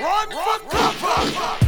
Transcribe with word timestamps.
Run, 0.00 0.30
run, 0.30 0.60
run, 0.72 0.94
run, 1.02 1.34
run. 1.34 1.67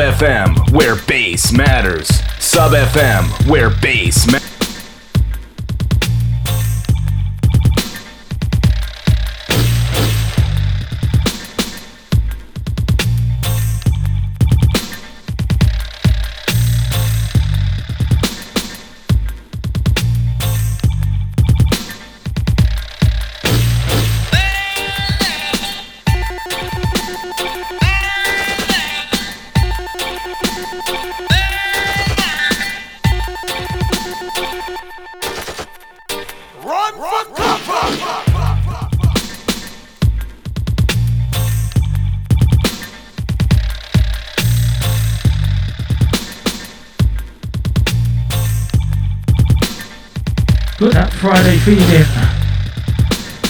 Sub 0.00 0.14
FM, 0.14 0.72
where 0.72 0.96
bass 0.96 1.52
matters. 1.52 2.08
Sub 2.38 2.72
FM, 2.72 3.50
where 3.50 3.68
bass 3.68 4.26
matters. 4.26 4.59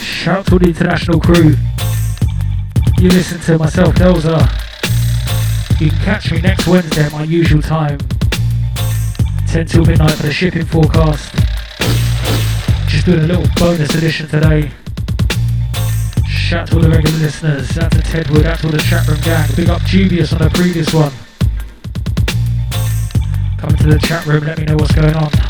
Shout 0.03 0.45
to 0.49 0.59
the 0.59 0.67
international 0.67 1.19
crew. 1.19 1.57
You 2.99 3.09
listen 3.09 3.41
to 3.41 3.59
myself, 3.59 3.95
Delza. 3.95 4.41
You 5.81 5.89
can 5.89 5.99
catch 6.01 6.31
me 6.31 6.43
next 6.43 6.67
Wednesday 6.67 7.05
at 7.05 7.13
my 7.13 7.23
usual 7.23 7.63
time. 7.63 7.97
10 9.49 9.67
till 9.67 9.87
midnight 9.87 10.11
for 10.11 10.25
the 10.25 10.33
shipping 10.35 10.67
forecast. 10.67 11.35
Just 12.91 13.07
doing 13.07 13.21
a 13.21 13.27
little 13.27 13.47
bonus 13.57 13.95
edition 13.95 14.29
today. 14.29 14.71
Shout 16.29 16.67
to 16.69 16.77
all 16.77 16.83
the 16.83 16.91
regular 16.91 17.17
listeners. 17.21 17.73
Shout 17.73 17.91
to 17.93 18.03
Ted 18.03 18.29
Wood, 18.29 18.45
out 18.45 18.59
to 18.59 18.67
all 18.67 18.73
the 18.73 18.81
chat 18.81 19.09
room 19.09 19.21
gang. 19.23 19.49
Big 19.57 19.71
up 19.71 19.81
Dubious 19.85 20.35
on 20.35 20.41
the 20.41 20.51
previous 20.51 20.93
one. 20.93 21.13
Come 23.57 23.75
to 23.79 23.95
the 23.95 23.99
chat 23.99 24.27
room, 24.27 24.45
let 24.45 24.59
me 24.59 24.65
know 24.67 24.77
what's 24.77 24.95
going 24.95 25.15
on. 25.15 25.50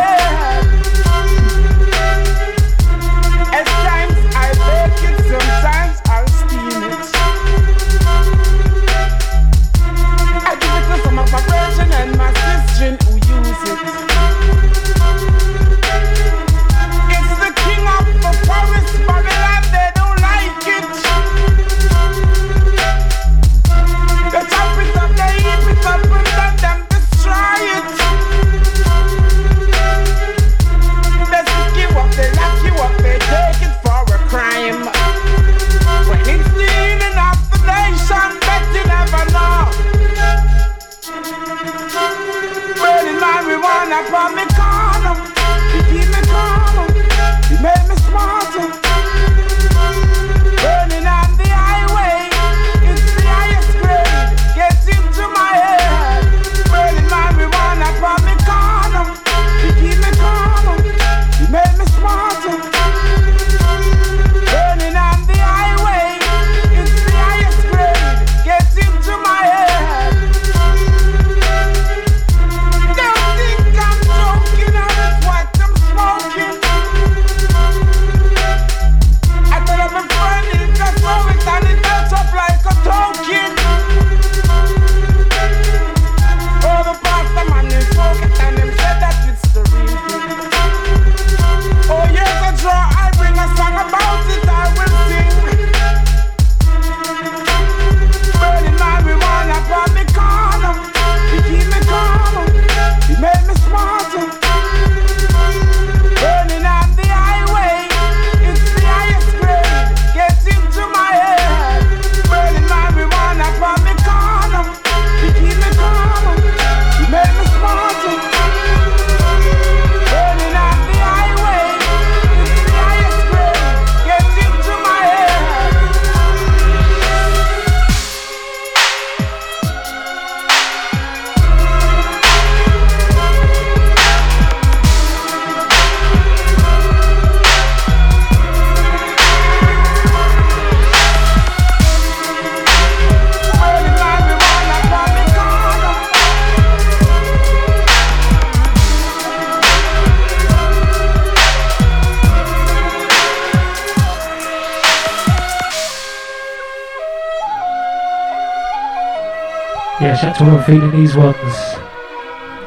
all 160.49 160.61
feeling 160.63 160.91
these 160.91 161.15
ones. 161.15 161.75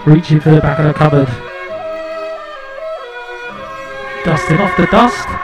Reaching 0.06 0.40
for 0.40 0.50
the 0.50 0.60
back 0.60 0.78
of 0.78 0.86
the 0.86 0.94
cupboard. 0.94 1.28
Dusting 4.24 4.58
off 4.58 4.76
the 4.76 4.86
dust. 4.86 5.43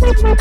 Crazy 0.00 0.40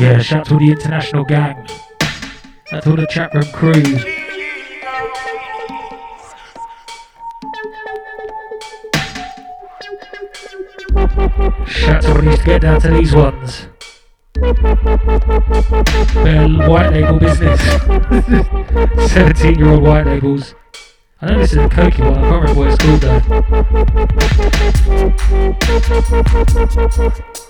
Yeah, 0.00 0.18
shout 0.22 0.40
out 0.40 0.46
to 0.46 0.56
the 0.56 0.70
international 0.70 1.24
gang. 1.24 1.68
That's 2.70 2.86
all 2.86 2.96
the 2.96 3.06
chat 3.06 3.34
room 3.34 3.44
crew. 3.52 3.74
Shout 11.66 12.02
to 12.04 12.22
needs 12.22 12.38
to 12.38 12.44
get 12.46 12.62
down 12.62 12.80
to 12.80 12.88
these 12.88 13.14
ones. 13.14 13.66
Bell 16.14 16.48
white 16.70 16.92
label 16.94 17.18
business. 17.18 17.60
17 19.12 19.58
year 19.58 19.68
old 19.68 19.82
white 19.82 20.06
labels. 20.06 20.54
I 21.20 21.26
know 21.26 21.40
this 21.40 21.52
is 21.52 21.58
a 21.58 21.68
cokey 21.68 22.08
one, 22.08 22.16
I 22.16 22.22
can't 22.22 22.40
remember 22.40 22.54
what 22.54 22.68
it's 22.72 22.82
called 22.82 23.02
though. 27.42 27.49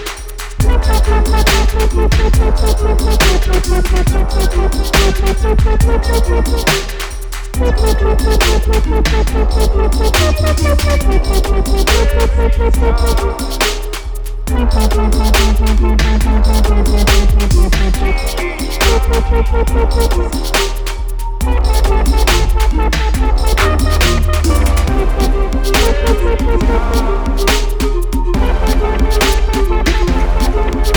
Thank 0.61 0.91
Thank 30.53 30.91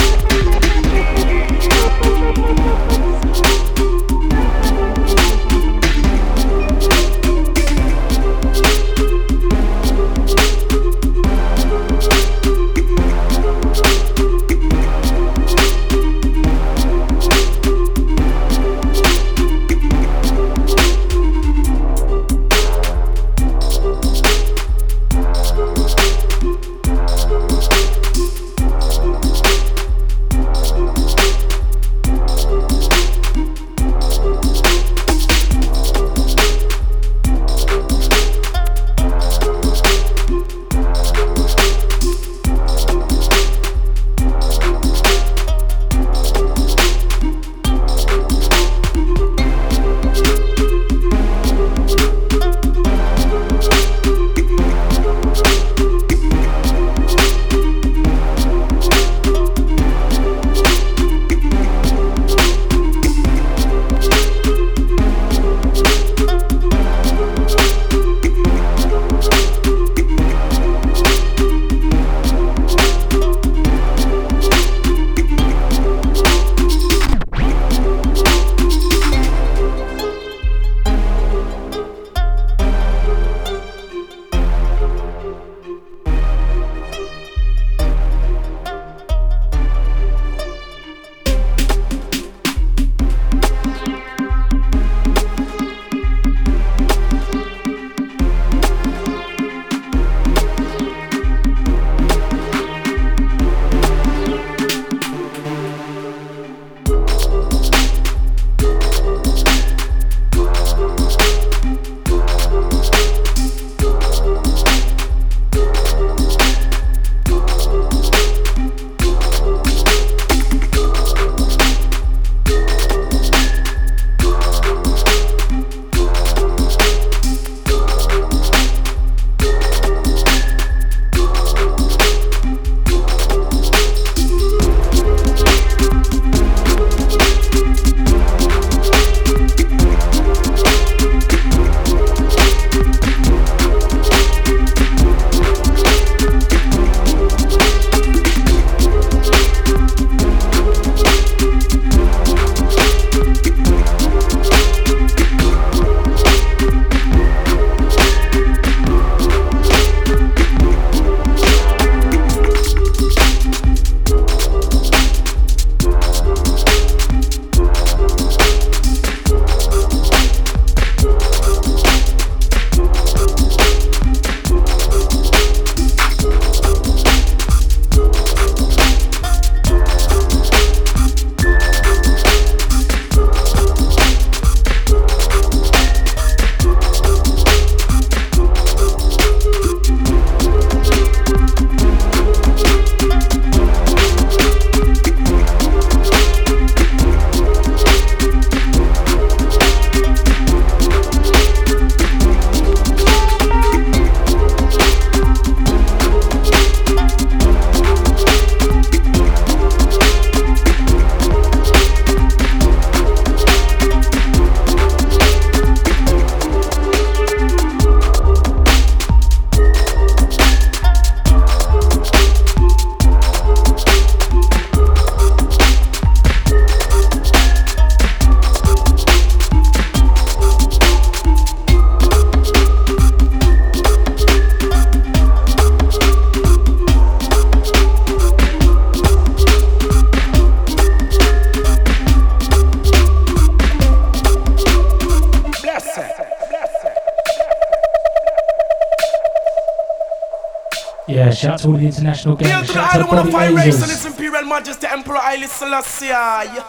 Shnuke. 252.24 252.46
Hail 252.46 252.64
to 252.64 252.72
the 252.72 252.80
island 252.80 253.10
with 253.10 253.26
the 253.26 253.32
fire 253.32 253.54
race 253.54 253.82
and 253.82 253.92
its 253.92 254.04
imperial 254.04 254.44
majesty, 254.44 254.86
Emperor 254.86 255.18
Haile 255.18 255.46
Selassie. 255.46 256.63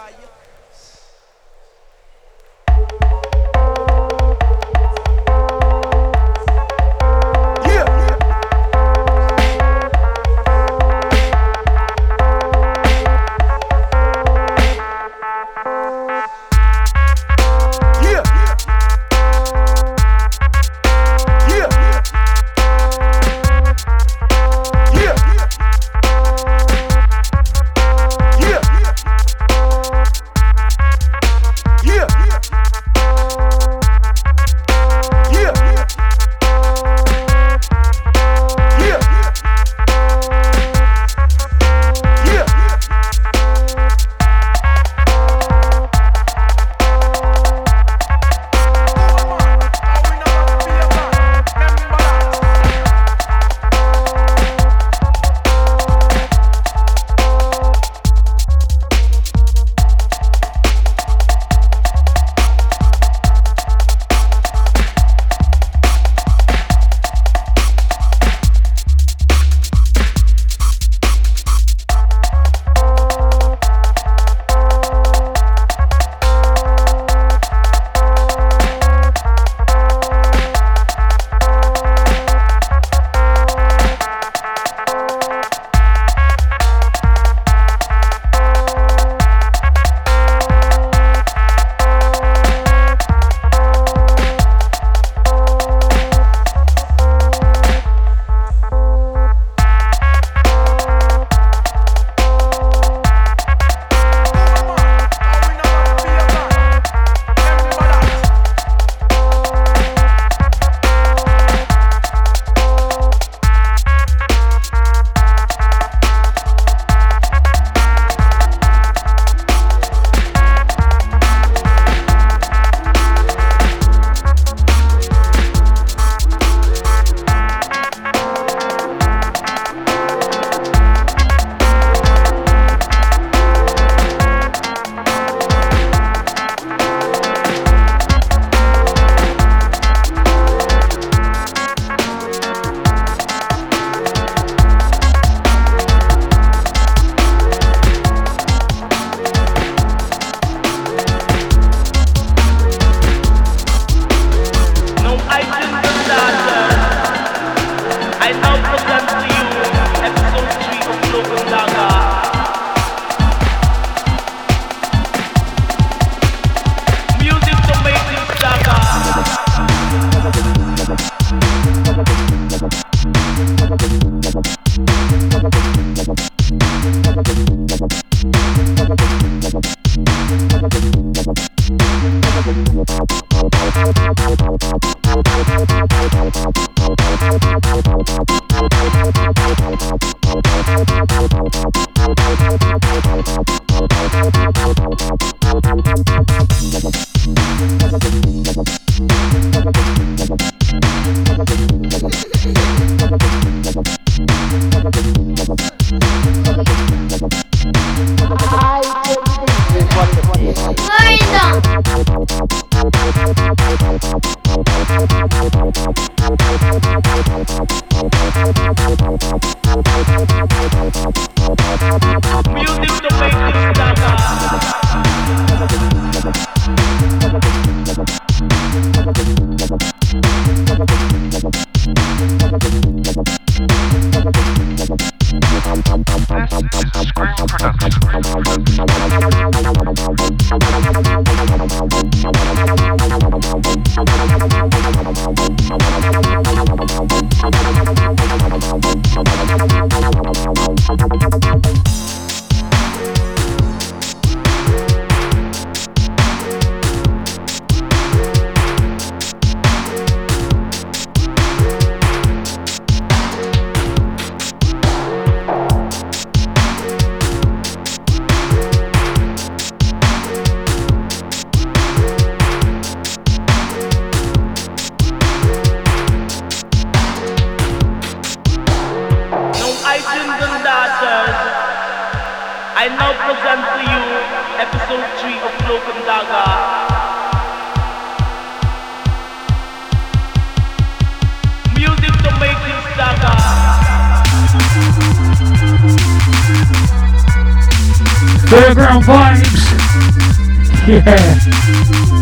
Yeah. 300.95 301.35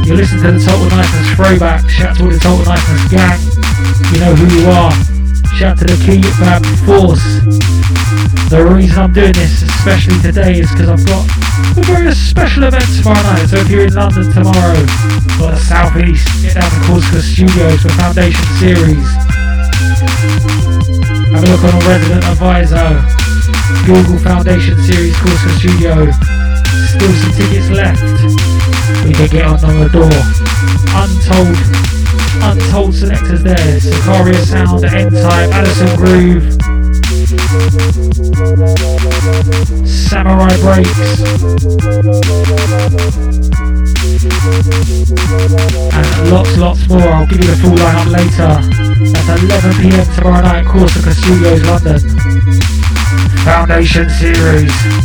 You 0.01 0.15
listen 0.17 0.41
to 0.41 0.51
the 0.51 0.57
Total 0.57 0.89
Niceness 0.89 1.29
throwback. 1.37 1.87
Shout 1.87 2.17
to 2.17 2.23
all 2.25 2.33
the 2.33 2.39
Total 2.41 2.65
Niceness 2.65 3.05
gang. 3.05 3.37
You 4.09 4.17
know 4.17 4.33
who 4.33 4.49
you 4.49 4.65
are. 4.65 4.89
Shout 5.53 5.77
to 5.77 5.85
the 5.85 5.93
Key 6.01 6.25
Fab 6.41 6.65
Force. 6.81 7.21
The 8.49 8.65
reason 8.65 8.97
I'm 8.97 9.13
doing 9.13 9.33
this, 9.33 9.61
especially 9.61 10.17
today, 10.25 10.57
is 10.65 10.71
because 10.73 10.89
I've 10.89 11.05
got 11.05 11.21
a 11.77 11.85
very 11.85 12.09
special 12.17 12.65
event 12.65 12.89
tomorrow 12.97 13.21
night. 13.21 13.45
So 13.45 13.61
if 13.61 13.69
you're 13.69 13.85
in 13.85 13.93
London 13.93 14.25
tomorrow, 14.33 14.81
or 15.37 15.53
the 15.53 15.61
Southeast, 15.61 16.25
get 16.41 16.57
down 16.57 16.65
to 16.65 16.79
Corsica 16.89 17.21
Studios 17.21 17.77
for 17.77 17.93
Foundation 17.93 18.47
Series. 18.57 19.05
Have 21.29 21.45
a 21.45 21.47
look 21.47 21.61
on 21.61 21.77
Resident 21.85 22.25
Advisor. 22.25 23.05
Google 23.85 24.17
Foundation 24.17 24.81
Series 24.81 25.13
Corsica 25.21 25.53
Studio. 25.61 26.09
Still 26.89 27.13
some 27.21 27.33
tickets 27.37 27.69
left. 27.69 28.52
We 29.03 29.11
can 29.13 29.27
get 29.27 29.45
on 29.45 29.79
the 29.79 29.89
door. 29.89 30.09
Untold, 30.95 31.57
untold 32.41 32.95
selectors 32.95 33.43
there. 33.43 33.79
Sicaria 33.79 34.45
Sound, 34.45 34.85
N-Type, 34.85 35.49
Addison 35.51 35.95
Groove. 35.97 36.43
Samurai 39.85 40.55
Breaks. 40.61 40.99
And 45.91 46.31
lots, 46.31 46.57
lots 46.57 46.87
more. 46.87 47.01
I'll 47.01 47.27
give 47.27 47.43
you 47.43 47.47
the 47.47 47.57
full 47.61 47.75
lineup 47.75 48.09
later. 48.09 48.61
That's 49.11 49.41
11pm 49.41 50.15
tomorrow 50.15 50.41
night, 50.41 50.65
Corsica 50.65 51.13
Studios, 51.13 51.61
London. 51.65 51.99
Foundation 53.43 54.09
Series. 54.09 55.02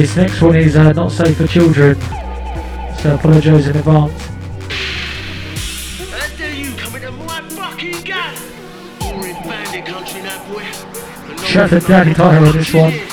This 0.00 0.16
next 0.16 0.40
one 0.40 0.56
is 0.56 0.76
uh, 0.76 0.92
not 0.94 1.12
safe 1.12 1.36
for 1.36 1.46
children, 1.46 1.94
so 2.00 3.10
I 3.10 3.16
apologise 3.16 3.66
in 3.66 3.76
advance. 3.76 4.26
How 6.08 6.36
dare 6.38 6.54
you 6.54 6.74
come 6.74 6.94
into 6.94 7.10
my 7.10 7.42
fucking 7.50 8.04
gun? 8.04 8.34
You're 9.02 9.26
in 9.26 9.42
bandit 9.42 9.84
country 9.84 10.22
now, 10.22 10.50
boy. 10.50 10.62
Shout 11.44 11.70
out 11.74 11.82
to 11.82 11.86
Danny 11.86 12.14
Tyler 12.14 12.46
on 12.46 12.56
this 12.56 12.72
one. 12.72 13.09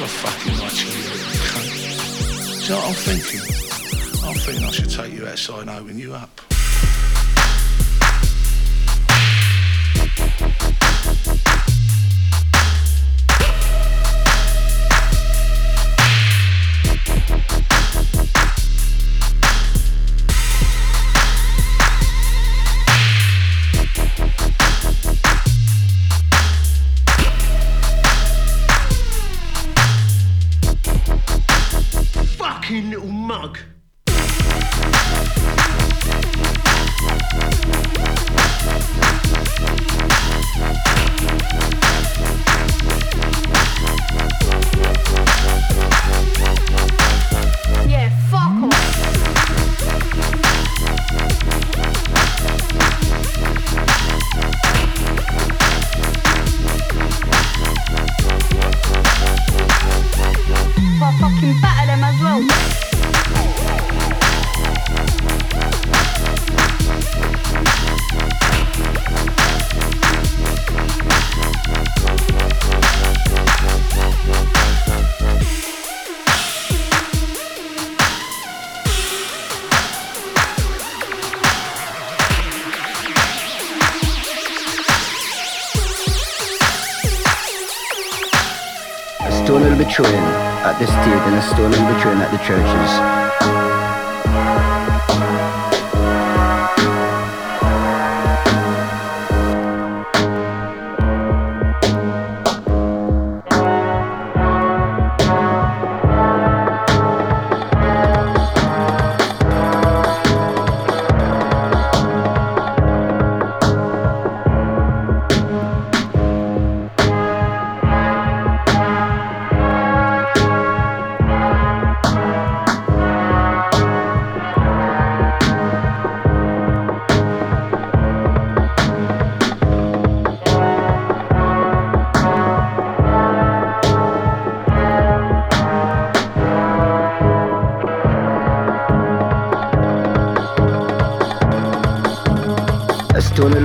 Liked 0.00 0.46
you, 0.46 0.52
cunt. 1.44 2.64
So 2.64 2.74
what 2.74 2.84
I'm 2.86 2.94
thinking? 2.94 3.40
I'm 4.26 4.34
thinking 4.34 4.64
I 4.64 4.70
should 4.70 4.88
take 4.88 5.12
you 5.12 5.26
outside 5.28 5.60
and 5.60 5.70
open 5.70 5.98
you 5.98 6.14
up. 6.14 6.39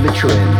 Yeah, 0.06 0.55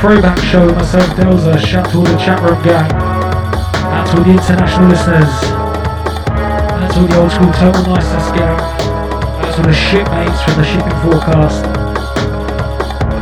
throwback 0.00 0.38
show. 0.38 0.66
Myself, 0.74 1.06
Delza. 1.16 1.58
Shout 1.58 1.90
to 1.90 1.98
all 1.98 2.04
the 2.04 2.16
chat 2.18 2.40
room 2.40 2.62
gang. 2.62 2.90
Out 3.90 4.06
to 4.10 4.18
all 4.18 4.24
the 4.24 4.30
international 4.30 4.88
listeners. 4.88 5.32
Out 6.30 6.90
to 6.94 7.00
all 7.00 7.06
the 7.06 7.18
old 7.18 7.32
school 7.32 7.52
Total 7.52 7.82
Niceness 7.82 8.30
gang. 8.32 8.60
Out 8.60 9.54
to 9.54 9.60
all 9.60 9.66
the 9.66 9.74
shipmates 9.74 10.42
from 10.42 10.54
the 10.54 10.64
shipping 10.64 10.98
forecast. 11.02 11.64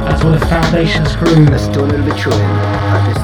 Out 0.05 0.21
to 0.21 0.27
all 0.27 0.33
the 0.33 0.47
foundations 0.47 1.17
crew. 1.17 1.47
A 1.49 1.59
stone 1.59 1.89
will 1.89 2.05
be 2.05 2.13
thrown 2.21 2.41
at 2.41 3.16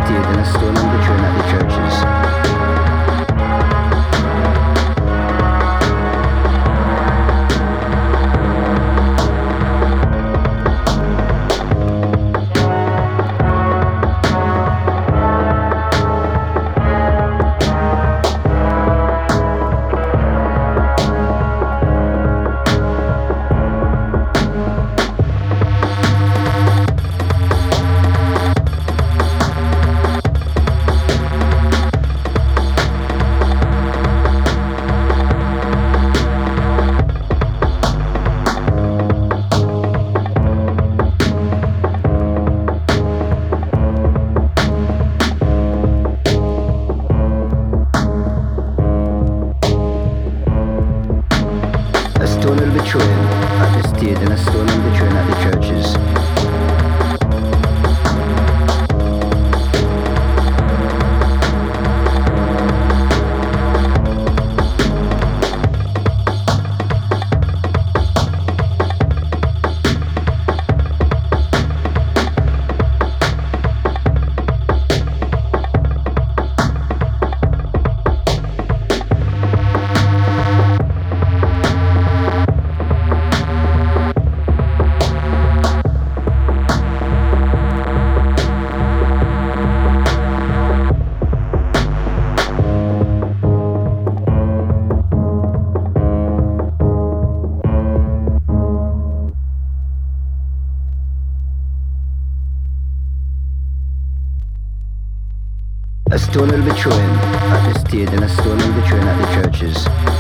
stone 106.33 106.55
in 106.55 106.65
the 106.65 106.73
between 106.73 106.95
at 106.95 107.75
the 107.75 107.79
stadium 107.81 108.15
and 108.15 108.25
a 108.25 108.29
stone 108.31 108.59
in 108.59 108.81
between 108.81 109.03
at 109.03 109.19
the 109.21 109.43
churches. 109.43 110.12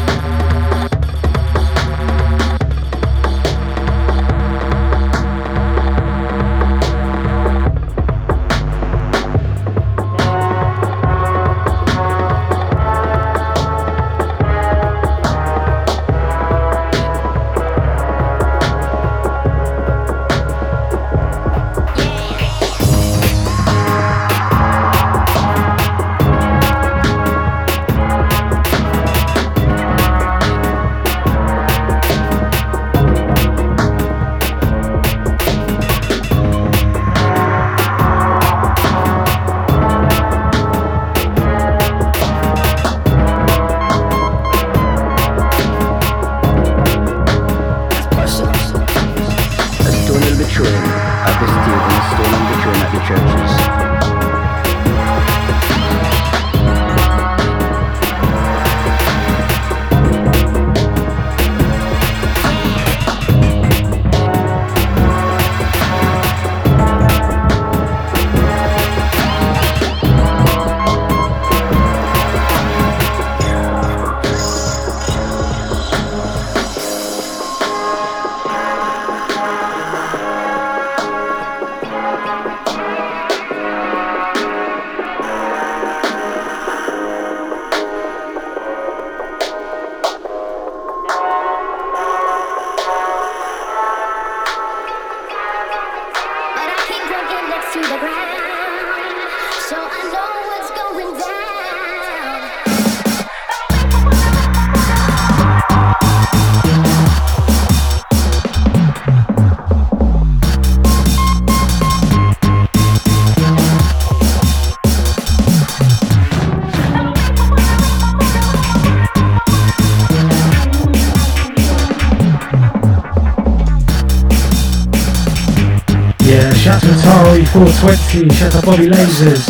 420. 127.52 128.30
Shout 128.34 128.54
out 128.54 128.64
Bobby 128.64 128.86
Lasers. 128.86 129.44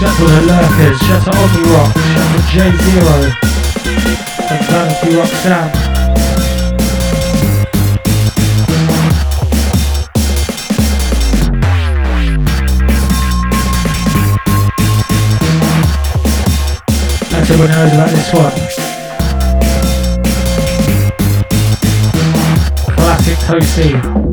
Shout 0.00 0.08
out 0.08 0.16
the 0.16 0.24
Lurkers. 0.48 0.98
Shout 1.02 1.28
out 1.28 1.36
Omni 1.36 1.68
Rock. 1.68 1.92
Shout 1.92 2.32
out 2.32 2.44
J 2.48 2.54
Zero. 2.80 3.16
And 4.48 4.60
Vanity 4.64 5.10
Rock 5.16 5.32
Sam. 5.42 5.68
Everyone 17.36 17.68
knows 17.68 17.92
about 17.92 18.08
this 18.08 18.32
one. 18.32 18.56
Classic 22.96 23.36
Toasty. 23.44 24.31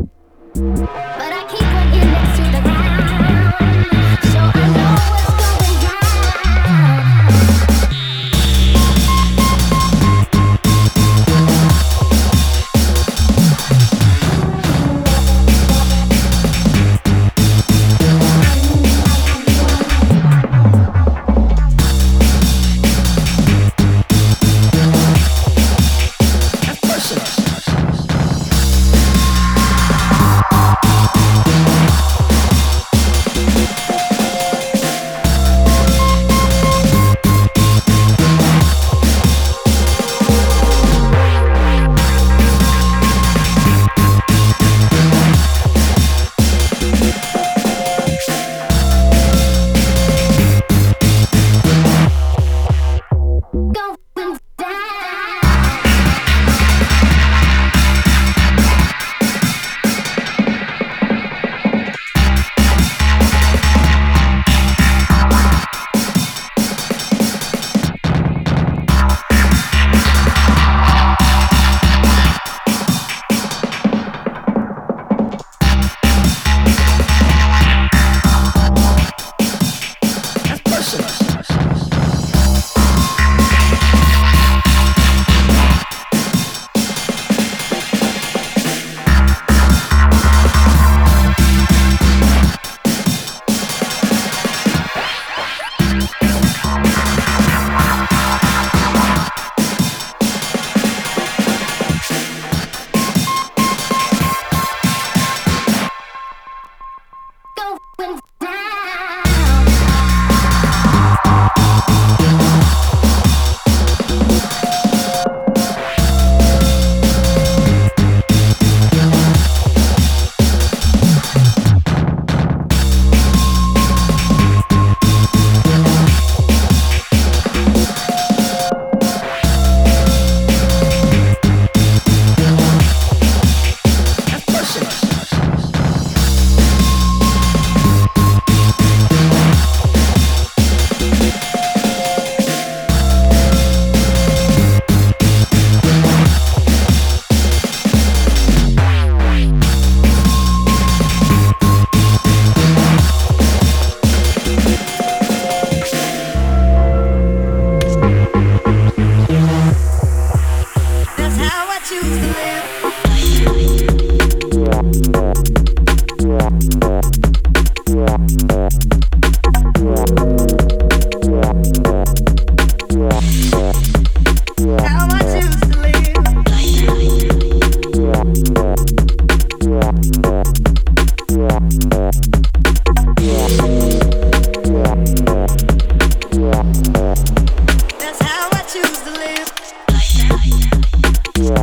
You're 191.50 191.58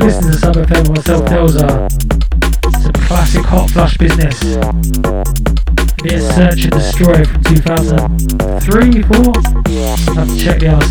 listening 0.00 0.32
to 0.32 0.38
Sub 0.38 0.56
FM 0.56 0.88
myself, 0.88 1.22
Delza. 1.26 1.68
Some 2.82 2.92
classic 3.06 3.42
Hotflush 3.42 3.96
business. 3.96 4.40
Bit 6.02 6.14
of 6.14 6.22
Search 6.34 6.64
and 6.64 6.72
Destroy 6.72 7.24
from 7.24 7.42
2003, 7.44 9.02
4? 9.02 9.16
Have 10.14 10.28
to 10.28 10.36
check 10.36 10.58
the 10.58 10.68
other 10.72 10.88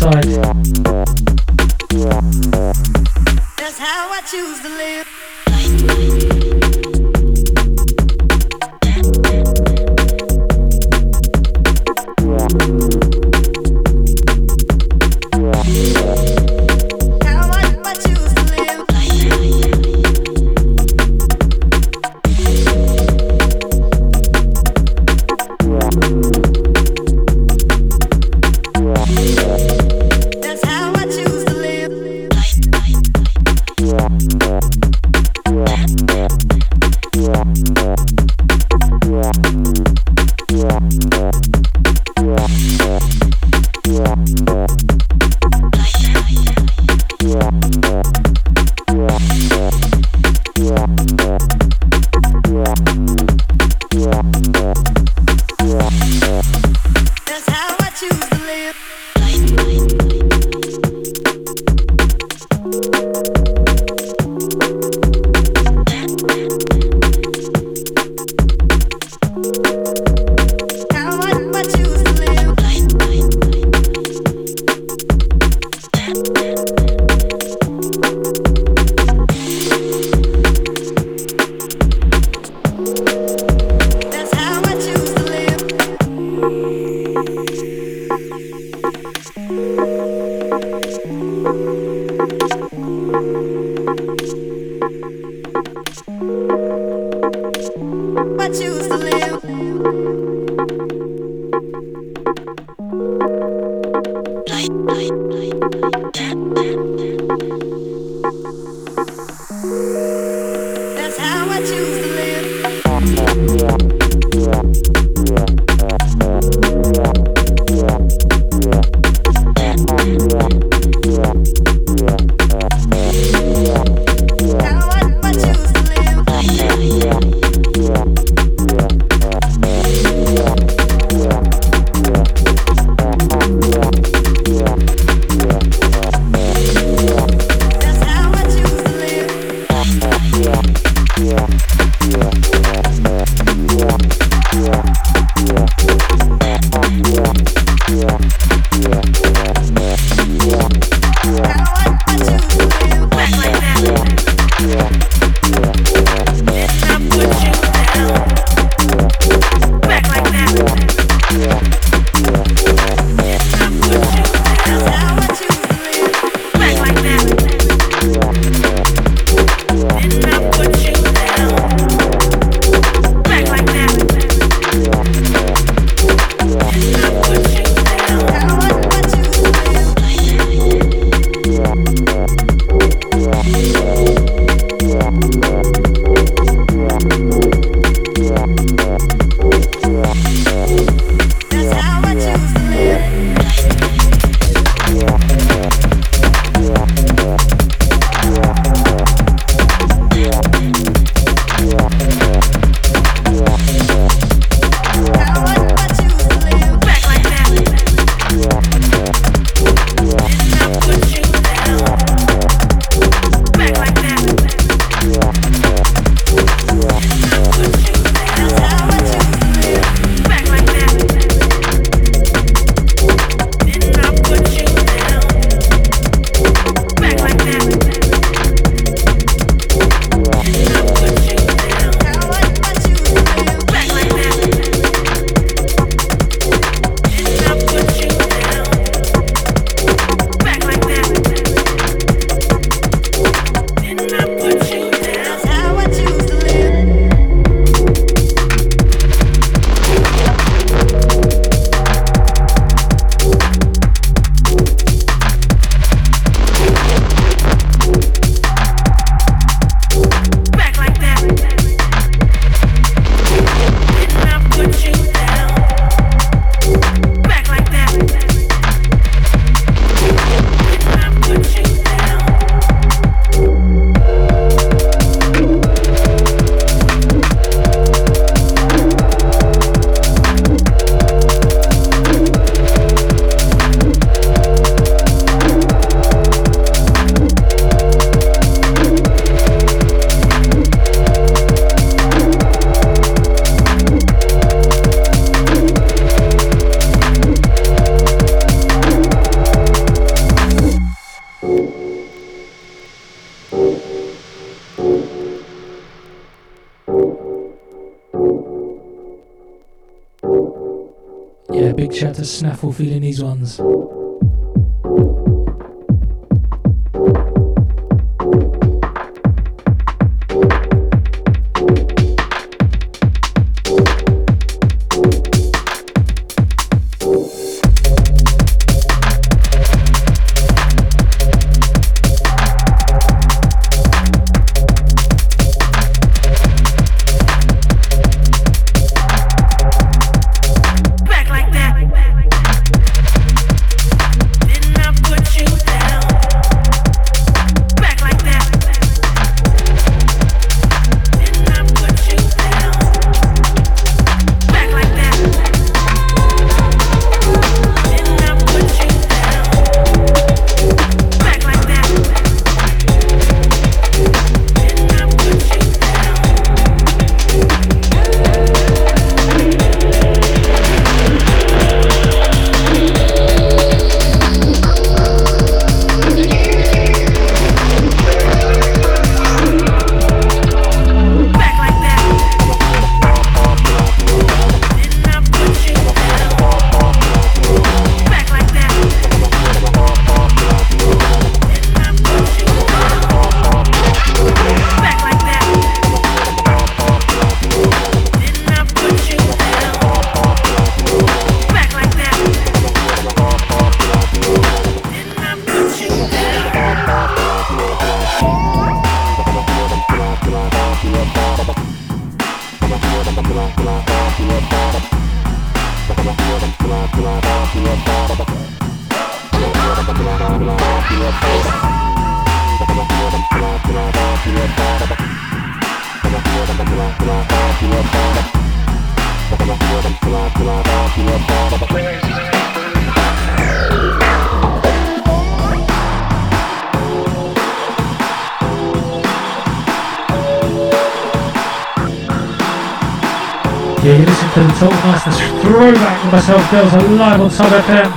Yeah, 443.84 443.98
you 443.98 444.06
listen 444.06 444.28
to 444.30 444.40
the 444.40 444.52
Total 444.58 444.78
Niceness 444.88 445.20
throwback 445.42 446.04
with 446.04 446.12
myself, 446.12 446.50
girls, 446.50 446.72
live 446.72 447.20
on 447.20 447.30
Sub 447.30 447.52
FM. 447.52 447.92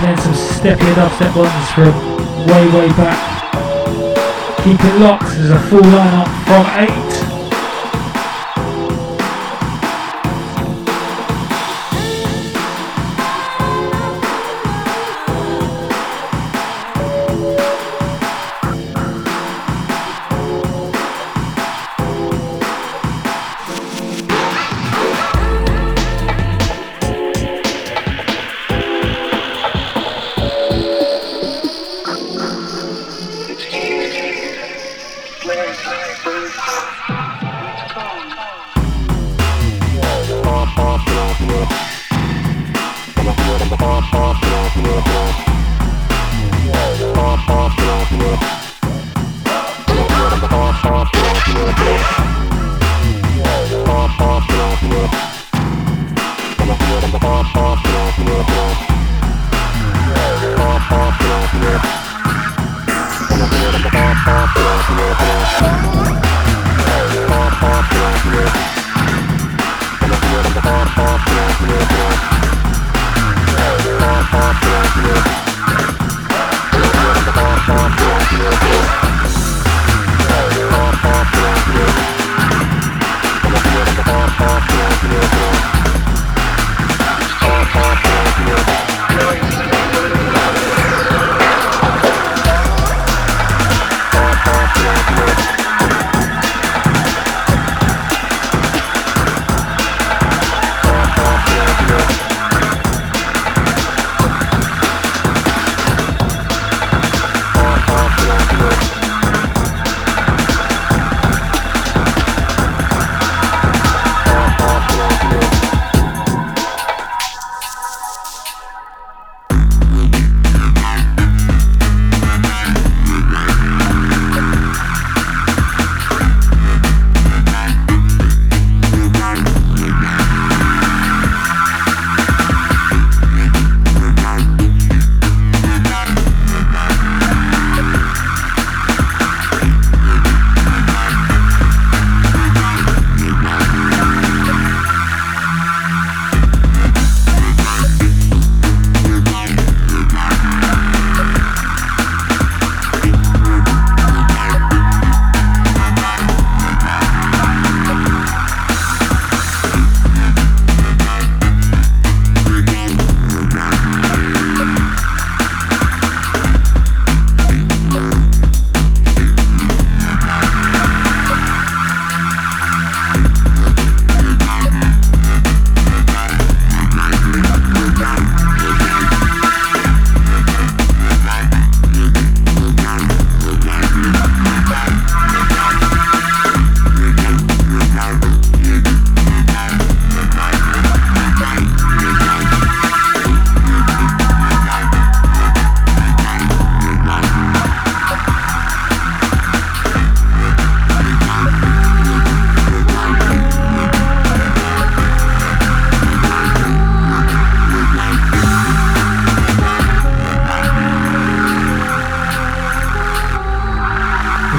Playing 0.00 0.16
some 0.16 0.34
steppy 0.34 0.92
dubstep 0.94 1.36
ones 1.36 1.70
from 1.70 2.48
way, 2.48 2.66
way 2.74 2.88
back. 2.96 3.35
Keep 4.66 4.80
it 4.80 5.00
locked, 5.00 5.22
there's 5.22 5.50
a 5.50 5.60
full 5.68 5.78
lineup 5.78 6.26
from 6.44 7.12
8. 7.12 7.15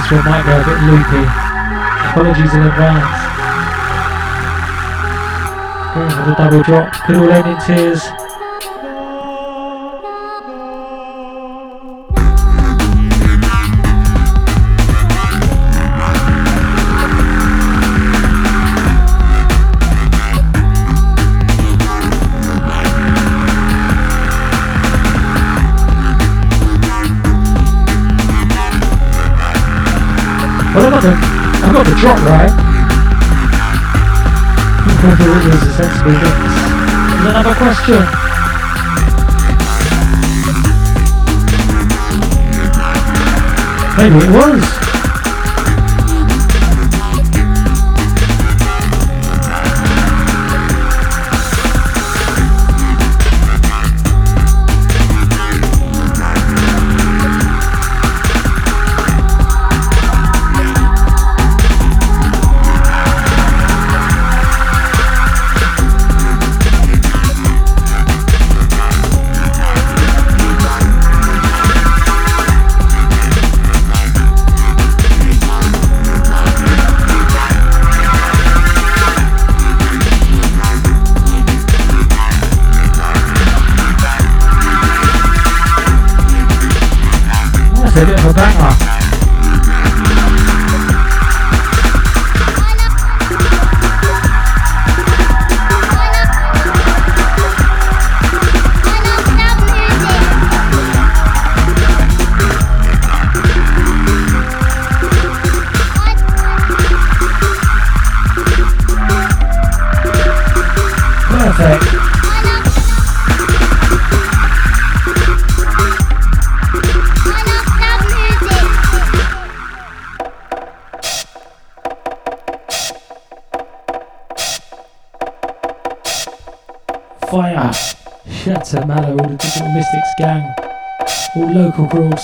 Loopy. 0.10 1.24
Apologies 2.08 2.54
in 2.54 2.62
advance. 2.64 3.20
Going 5.94 6.10
for 6.10 6.24
the 6.30 6.36
double 6.38 6.64
drop. 6.64 6.94
Could 7.06 7.16
all 7.18 7.32
end 7.32 7.48
in 7.48 7.58
tears. 7.66 8.27
Got 31.02 31.86
the 31.86 31.96
drop 32.00 32.18
right. 32.26 32.50
it 35.20 35.30
was 35.30 35.46
a 35.46 35.74
sensible. 35.74 36.12
Another 37.22 37.54
question. 37.56 38.02
Maybe 43.98 44.26
it 44.26 44.32
was. 44.32 44.87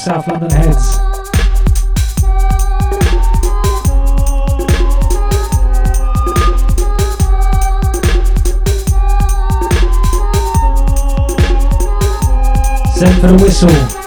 South 0.04 0.28
London 0.28 0.52
heads. 0.52 0.98
Send 12.98 13.22
for 13.22 13.28
the 13.28 13.40
whistle. 13.42 14.03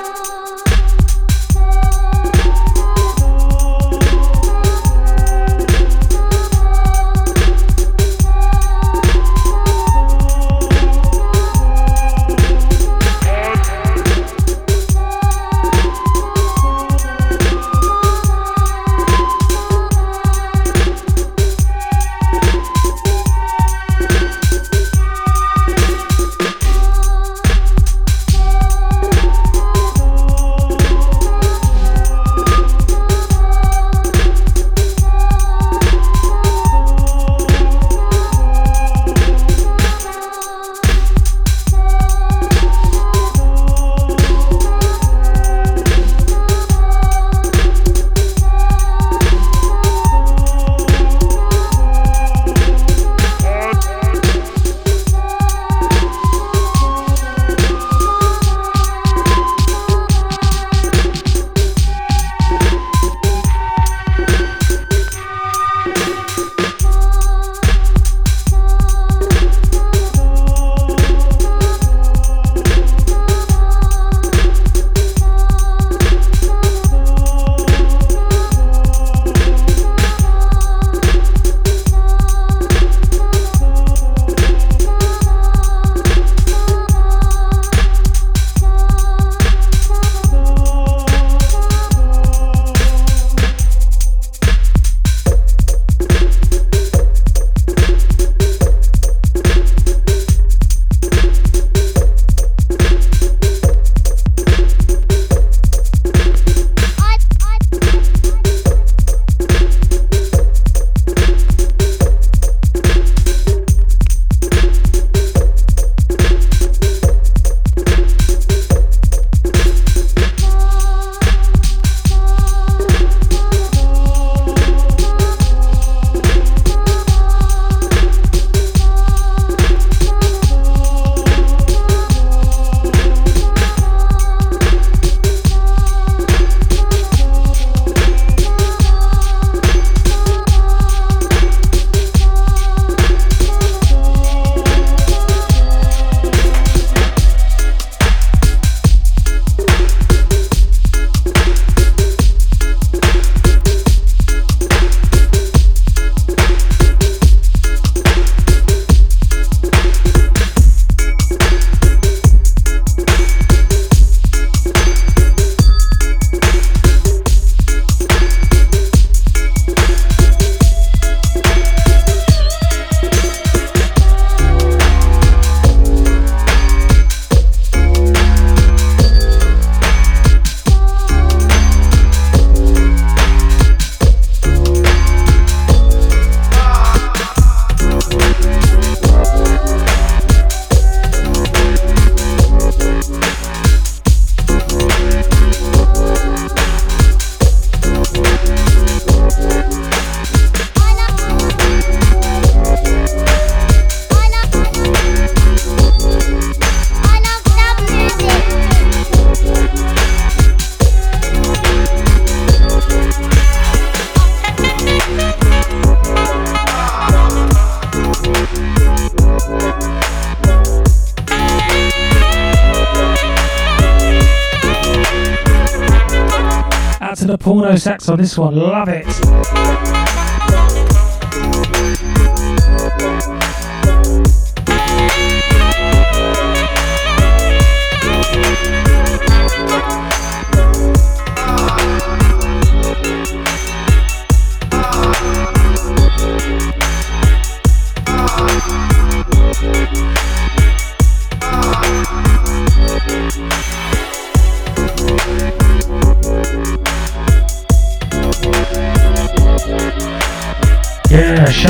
Sax 227.86 228.08
on 228.08 228.18
this 228.18 228.36
one, 228.36 228.56
love 228.56 228.88
it. 228.88 229.75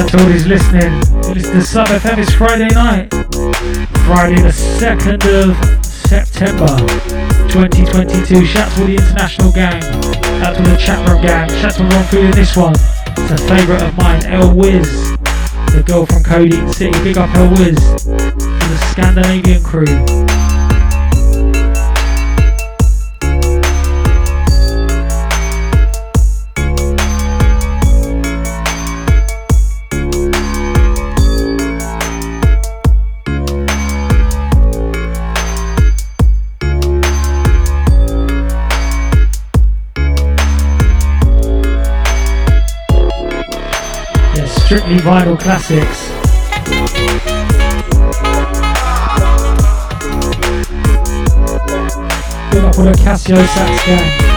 Yeah, 0.07 0.13
shout 0.13 0.19
to 0.19 0.25
all 0.25 0.31
who's 0.31 0.47
listening. 0.47 0.93
It's 1.37 1.51
the 1.51 1.63
Sub 1.63 1.89
FM, 1.89 2.19
it's 2.19 2.33
Friday 2.35 2.69
night. 2.69 3.11
Friday 4.05 4.41
the 4.41 4.53
2nd 4.53 5.25
of 5.43 5.85
September 5.85 6.67
2022. 7.49 8.45
Shout 8.45 8.71
to 8.73 8.85
the 8.85 8.97
international 8.97 9.53
gang. 9.53 9.83
Out 10.43 10.57
to 10.57 10.63
the 10.63 10.77
chat 10.77 11.07
room 11.09 11.23
gang. 11.23 11.49
Shout 11.61 11.75
to 11.75 11.85
Ron 11.85 12.05
for 12.05 12.17
this 12.37 12.57
one. 12.57 12.75
It's 12.75 13.43
a 13.43 13.49
favourite 13.49 13.83
of 13.83 13.97
mine, 13.97 14.25
El 14.27 14.55
Wiz. 14.55 15.13
The 15.73 15.83
girl 15.85 16.07
from 16.07 16.23
Codeine 16.23 16.73
City. 16.73 16.93
Big 17.03 17.19
up 17.19 17.35
El 17.35 17.51
Wiz. 17.51 18.07
And 18.07 18.61
the 18.61 18.87
Scandinavian 18.91 19.63
crew. 19.63 20.26
Strictly 44.67 44.97
vinyl 44.97 45.39
classics. 45.39 46.09
Big 52.51 52.65
up 52.65 52.77
all 52.77 52.85
the 52.85 52.93
Casio 53.01 53.47
sax 53.47 53.87
gang. 53.87 54.36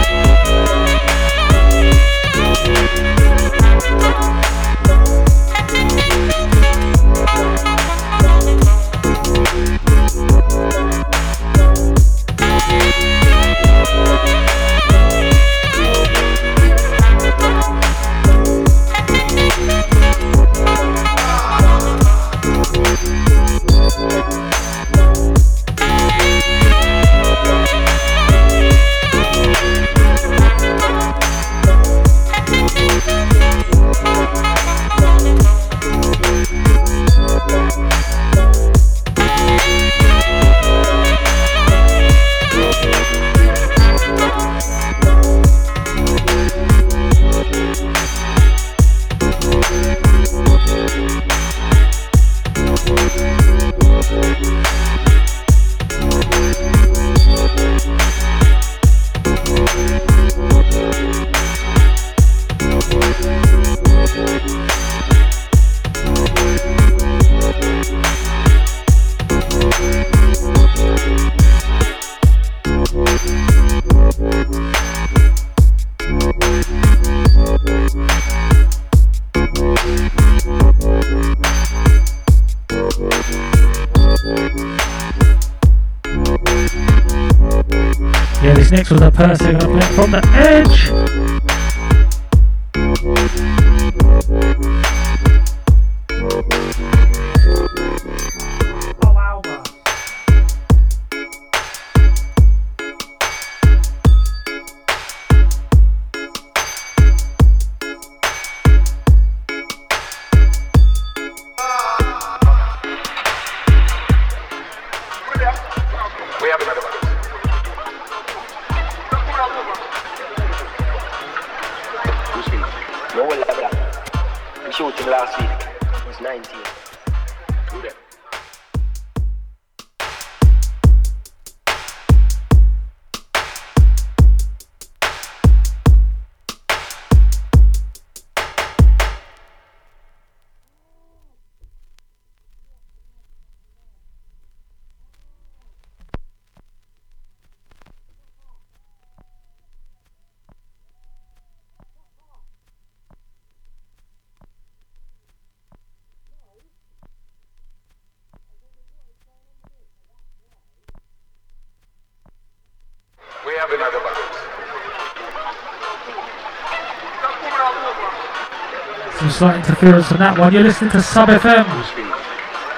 Interference 169.82 170.12
on 170.12 170.20
that 170.20 170.38
one. 170.38 170.54
You're 170.54 170.64
listening 170.64 170.92
to 170.92 171.02
Sub 171.02 171.30
FM. 171.30 171.66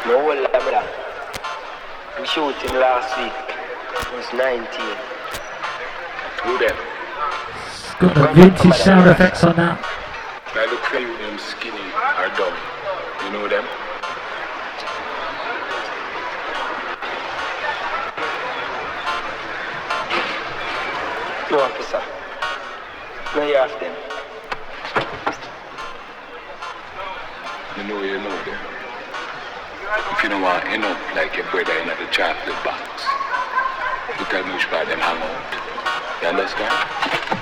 No, 0.05 0.23
well, 0.25 0.47
brother. 0.51 0.85
We 2.19 2.27
shooting 2.27 2.77
last 2.77 3.17
week. 3.17 3.33
It 3.97 4.13
was 4.13 4.29
19. 4.33 4.61
Who 6.45 6.57
then? 6.61 6.77
It's 7.65 7.93
got 7.97 8.13
the 8.13 8.27
vintage 8.33 8.77
sound 8.77 9.09
effects 9.09 9.43
on 9.43 9.55
that. 9.55 9.81
I 10.53 10.65
look 10.69 10.81
for 10.81 10.99
you, 10.99 11.17
them 11.17 11.39
skinny 11.39 11.81
or 12.21 12.29
dumb. 12.37 12.53
You 13.25 13.31
know 13.33 13.47
them? 13.49 13.65
No, 21.49 21.59
officer. 21.61 22.01
No, 23.35 23.47
you 23.47 23.55
have 23.55 23.79
them. 23.79 24.20
You 27.81 27.87
know 27.87 28.03
you 28.03 28.17
know 28.19 28.29
them. 28.45 28.59
If 30.11 30.21
you 30.21 30.29
don't 30.29 30.43
want 30.43 30.63
to 30.63 30.69
end 30.69 30.83
up 30.83 30.99
like 31.15 31.35
your 31.35 31.49
brother 31.49 31.73
in 31.81 31.87
the 31.87 31.95
chocolate 32.11 32.63
box, 32.63 33.03
you 34.19 34.25
tell 34.25 34.45
me 34.45 34.53
part 34.69 34.87
them 34.87 34.99
hang 34.99 35.17
out. 35.17 36.21
You 36.21 36.27
understand? 36.27 37.40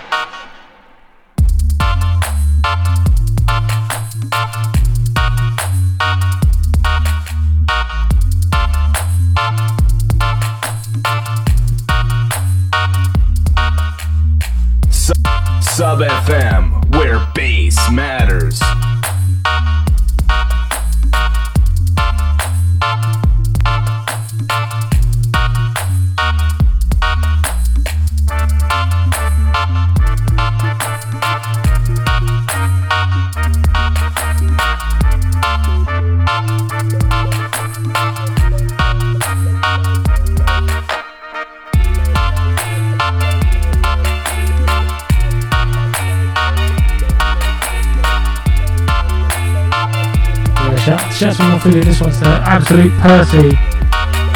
One's 52.02 52.20
the 52.20 52.28
Absolute 52.28 52.92
Percy 53.00 53.58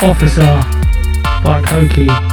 Officer 0.05 0.61
by 1.43 1.61
Koki. 1.61 2.32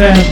FM, 0.00 0.29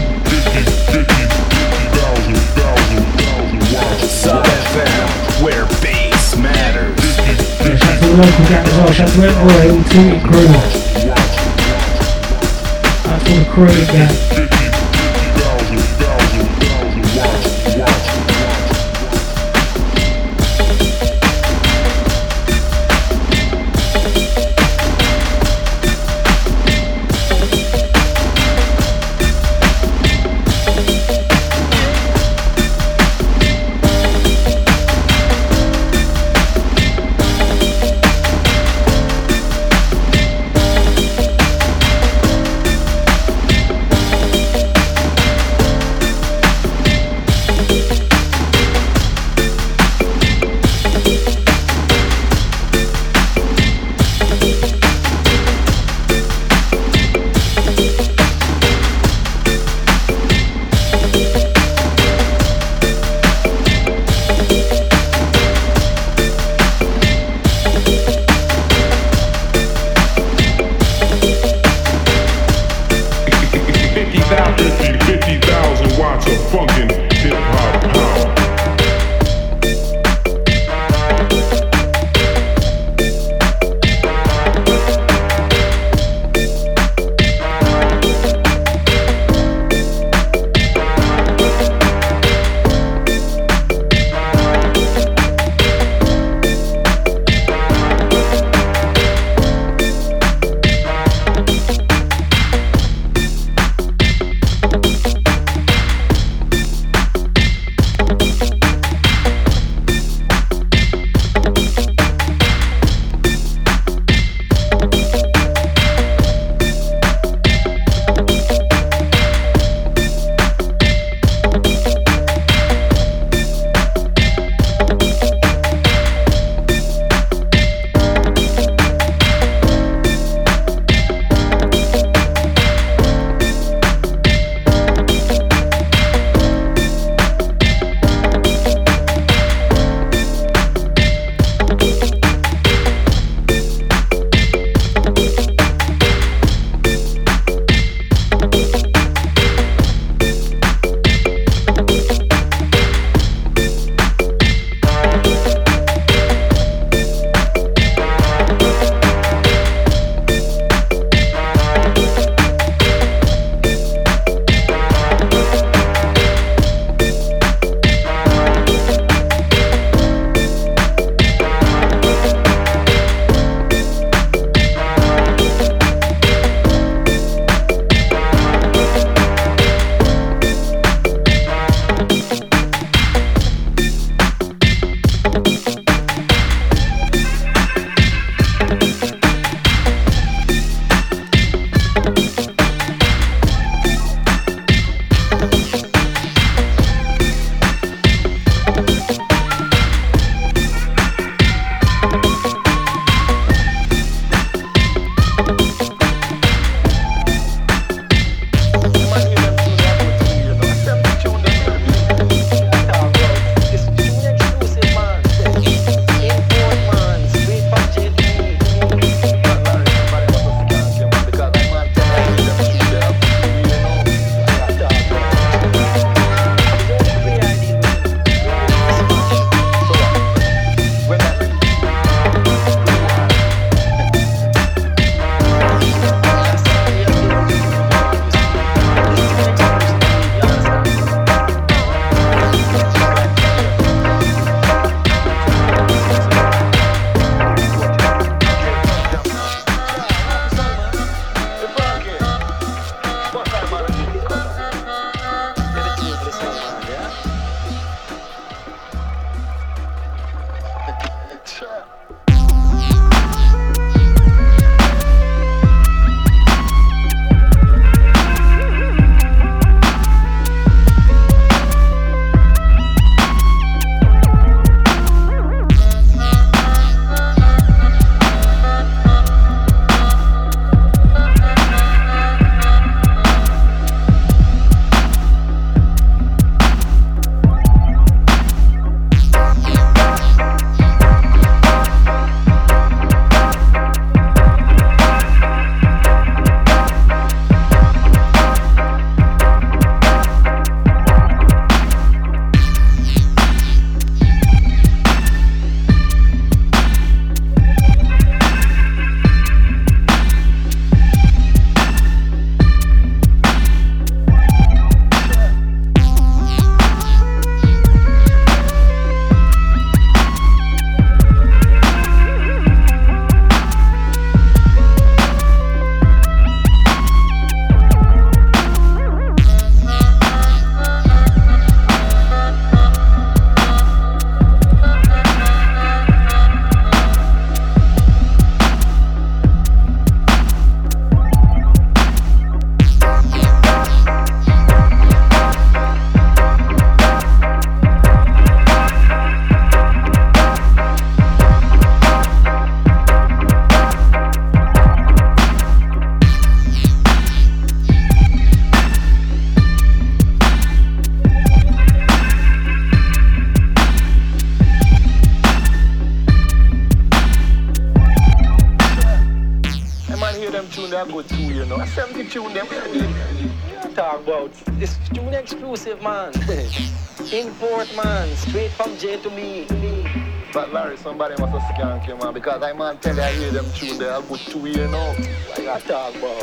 But 380.68 380.84
Larry, 380.84 380.96
somebody 380.98 381.34
must 381.40 381.52
have 381.56 381.62
skank 381.74 382.06
you, 382.06 382.16
man, 382.18 382.34
because 382.34 382.62
I 382.62 382.74
man 382.74 382.98
tell 382.98 383.16
you 383.16 383.22
I 383.22 383.32
hear 383.32 383.50
them 383.52 383.64
tune, 383.72 383.96
they 383.96 384.06
are 384.06 384.20
good 384.20 384.38
too, 384.40 384.66
you 384.66 384.86
know. 384.88 385.14
What 385.14 385.58
you 385.58 385.64
talk 385.88 386.14
about? 386.14 386.42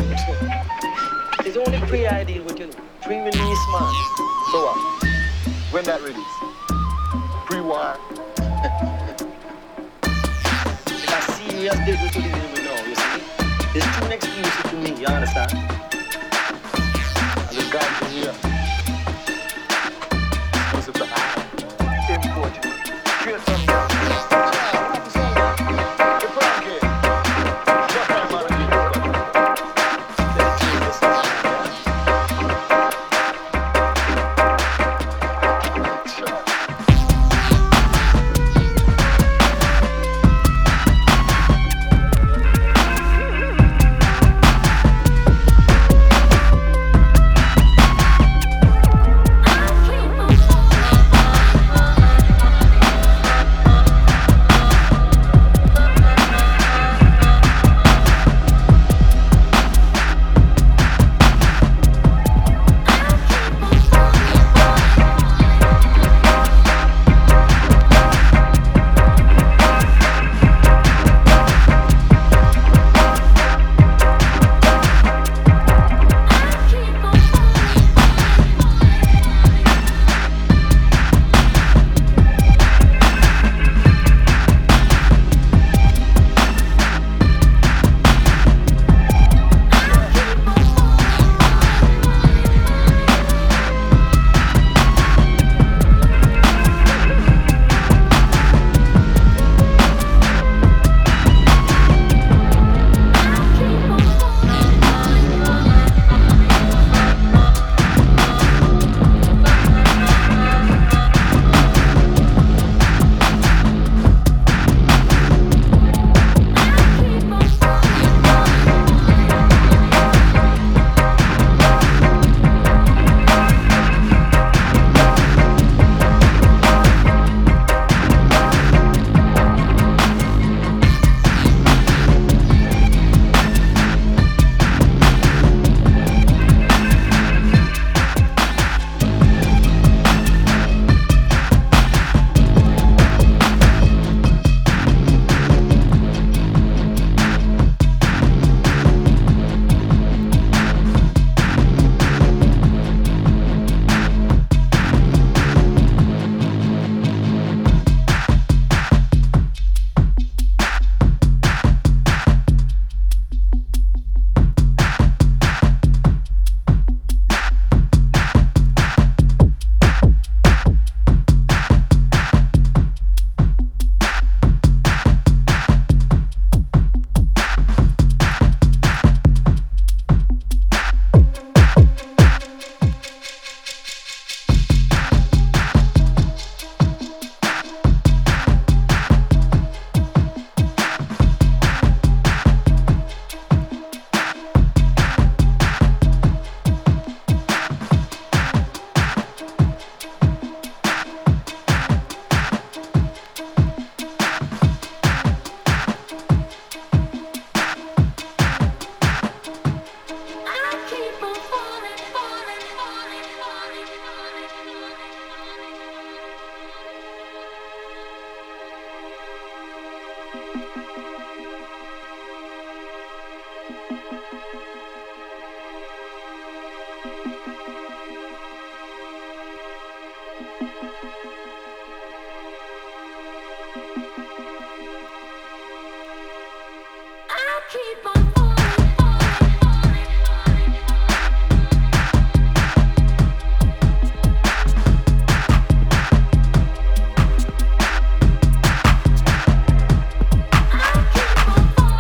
It's 1.46 1.56
only 1.56 1.78
pre-ideal 1.88 2.44
with 2.44 2.58
you 2.58 2.66
know. 2.66 2.74
Pre-release, 3.04 3.36
man. 3.36 3.94
So 4.52 4.66
what? 4.66 4.78
When 5.72 5.84
that 5.84 6.02
release? 6.02 6.26
Pre-war? 7.46 7.98
it's 10.88 11.12
a 11.12 11.22
serious 11.34 11.78
deal 11.86 11.98
to 11.98 12.20
the 12.20 12.30
label 12.34 12.62
now, 12.64 12.82
you 12.88 12.96
see? 12.96 13.22
It's 13.78 13.88
tune 14.00 14.12
exclusive 14.12 14.72
to 14.72 14.76
me, 14.78 15.02
you 15.02 15.08
understand? 15.08 15.54
And 17.38 17.58
the 17.58 17.64
guys 17.72 18.02
in 18.02 18.24
here. 18.24 18.45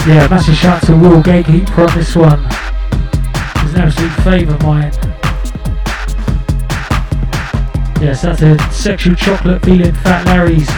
Yeah, 0.07 0.27
massive 0.27 0.55
shout 0.55 0.83
to 0.83 0.95
Will 0.95 1.19
Gatekeeper 1.19 1.81
on 1.81 1.97
this 1.97 2.15
one. 2.15 2.37
He's 3.63 3.73
an 3.73 3.81
absolute 3.81 4.11
favourite 4.23 4.49
of 4.49 4.61
mine. 4.61 4.91
Yes, 7.99 8.21
that's 8.21 8.43
a 8.43 8.59
sexual 8.71 9.15
chocolate 9.15 9.65
feeling 9.65 9.93
Fat 9.93 10.27
Larry's. 10.27 10.69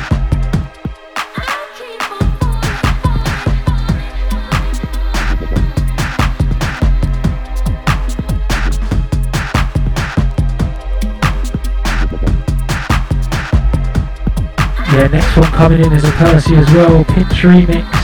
Yeah, 14.93 15.07
next 15.07 15.35
one 15.35 15.51
coming 15.51 15.81
in 15.83 15.91
is 15.91 16.05
a 16.05 16.11
Percy 16.11 16.55
as 16.55 16.71
well, 16.71 17.03
Pinch 17.03 17.33
Remix. 17.43 17.96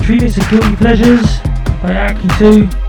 Remix 0.00 0.38
of 0.38 0.48
Guilty 0.50 0.76
Pleasures 0.76 1.40
by 1.82 1.94
Aki 1.94 2.28
2. 2.38 2.81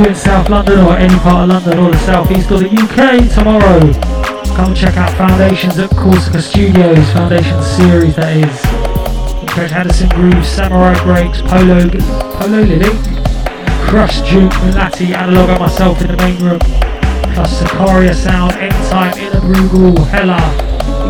You're 0.00 0.08
in 0.08 0.14
South 0.14 0.48
London 0.48 0.78
or 0.78 0.96
any 0.96 1.14
part 1.18 1.42
of 1.42 1.48
London 1.50 1.78
or 1.78 1.90
the 1.90 1.98
South 1.98 2.30
East 2.30 2.50
or 2.50 2.60
the 2.60 2.70
UK 2.70 3.28
tomorrow, 3.34 3.80
come 4.56 4.74
check 4.74 4.96
out 4.96 5.14
Foundations 5.18 5.78
at 5.78 5.90
Corsica 5.90 6.40
Studios, 6.40 7.12
Foundations 7.12 7.66
series 7.66 8.16
that 8.16 8.34
is. 8.34 8.60
Fred 9.52 9.70
Haddison 9.70 10.08
Groove, 10.10 10.46
Samurai 10.46 10.94
Breaks, 11.02 11.42
Polo, 11.42 11.90
Polo 12.38 12.62
Lily, 12.62 12.96
Crush 13.84 14.20
Duke, 14.30 14.52
Mulati, 14.64 15.12
Analog 15.12 15.50
and 15.50 15.60
myself 15.60 16.00
in 16.00 16.08
the 16.08 16.16
main 16.16 16.42
room, 16.42 16.60
plus 17.34 17.62
Sicaria 17.62 18.14
Sound, 18.14 18.52
End 18.52 18.72
Time, 18.90 19.18
Inner 19.18 19.40
Brugal, 19.40 20.06
Hella, 20.06 20.40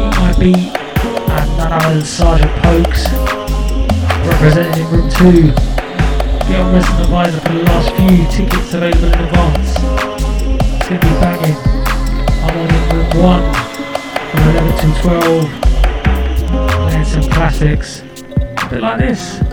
Eat 0.00 0.18
My 0.18 0.34
Beat, 0.36 0.76
and 0.76 1.56
none 1.58 1.72
other 1.72 1.94
than 1.94 2.04
Sergeant 2.04 2.50
Pokes, 2.62 3.08
representing 4.26 4.84
in 4.84 4.90
room 4.90 5.54
2. 5.54 5.69
On 6.52 6.74
Resident 6.74 7.00
Advisor 7.00 7.40
for 7.40 7.52
the 7.52 7.62
last 7.62 7.90
few 7.94 8.26
tickets 8.26 8.74
available 8.74 9.06
in 9.06 9.14
advance. 9.14 9.70
It's 10.78 10.88
going 10.88 11.00
to 11.00 11.06
be 11.06 11.14
banging. 11.20 11.56
I'm 12.42 12.58
on 12.58 12.68
in 12.74 12.82
room 12.96 13.22
1 13.22 13.54
from 14.30 14.42
11 14.48 14.70
to 14.78 14.86
12. 15.00 15.46
Playing 16.72 17.04
some 17.04 17.26
classics 17.30 18.02
bit 18.70 18.82
like 18.82 18.98
this. 18.98 19.49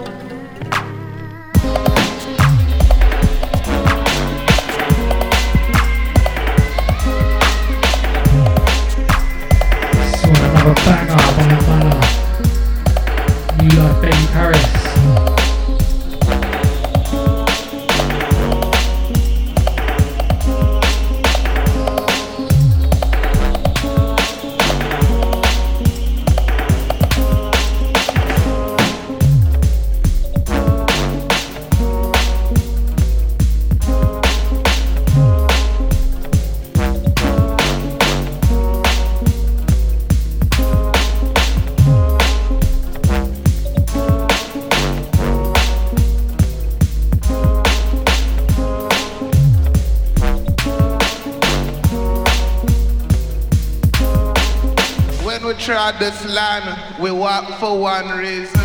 We 57.08 57.14
walk 57.14 57.48
for 57.58 57.80
one 57.80 58.10
reason. 58.18 58.60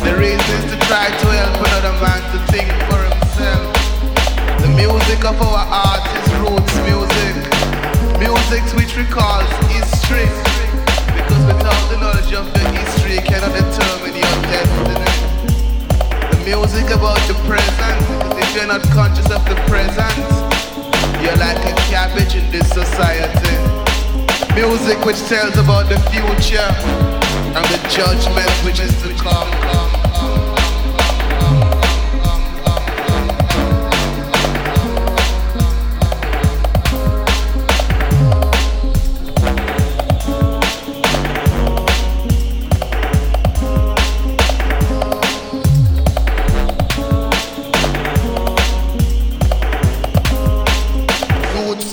The 0.00 0.14
reason 0.16 0.48
is 0.56 0.64
to 0.72 0.78
try 0.88 1.12
to 1.12 1.26
help 1.36 1.56
another 1.68 1.92
man 2.00 2.20
to 2.32 2.38
think 2.48 2.68
for 2.88 2.96
himself. 2.96 3.68
The 4.64 4.72
music 4.72 5.20
of 5.28 5.36
our 5.36 5.64
art 5.68 6.00
is 6.16 6.28
roots 6.40 6.76
music. 6.88 7.36
Music 8.16 8.64
which 8.72 8.96
recalls 8.96 9.52
history. 9.68 10.24
Because 11.12 11.44
without 11.44 11.84
the 11.92 11.98
knowledge 12.00 12.32
of 12.32 12.48
the 12.54 12.64
history, 12.72 13.16
you 13.16 13.24
cannot 13.28 13.52
determine 13.52 14.16
your 14.16 14.36
destiny. 14.48 15.12
The 16.24 16.40
music 16.40 16.88
about 16.88 17.20
the 17.28 17.36
present, 17.44 18.00
if 18.40 18.48
you're 18.56 18.66
not 18.66 18.80
conscious 18.96 19.28
of 19.30 19.44
the 19.44 19.56
present, 19.68 20.16
you're 21.20 21.36
like 21.36 21.60
a 21.68 21.76
cabbage 21.92 22.34
in 22.34 22.50
this 22.50 22.66
society. 22.70 23.79
Music 24.54 25.04
which 25.04 25.18
tells 25.28 25.56
about 25.56 25.88
the 25.88 25.98
future 26.10 26.58
and 26.58 27.64
the 27.66 27.88
judgment 27.88 28.50
which 28.64 28.80
is 28.80 28.92
to 29.02 29.14
come. 29.22 29.48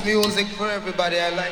Music 0.05 0.47
for 0.55 0.69
everybody, 0.69 1.19
I 1.19 1.29
like 1.29 1.51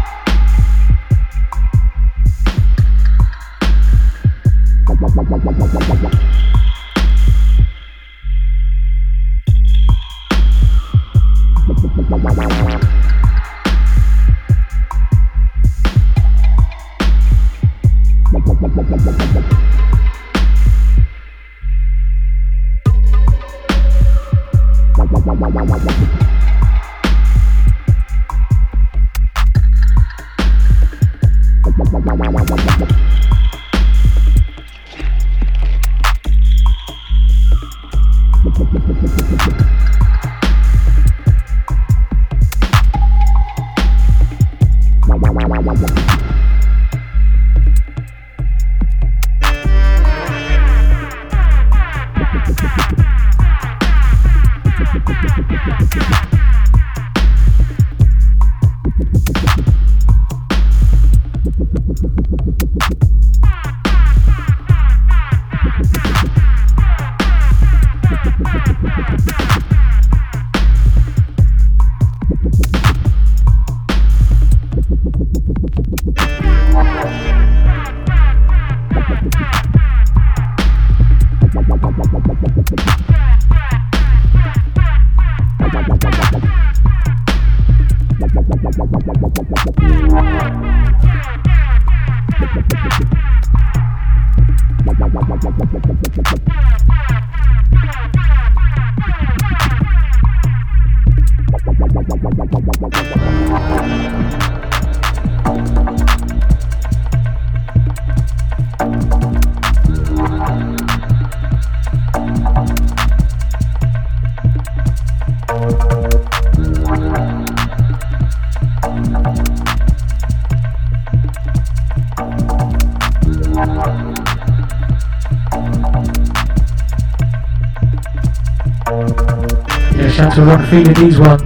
these 130.71 131.19
ones. 131.19 131.40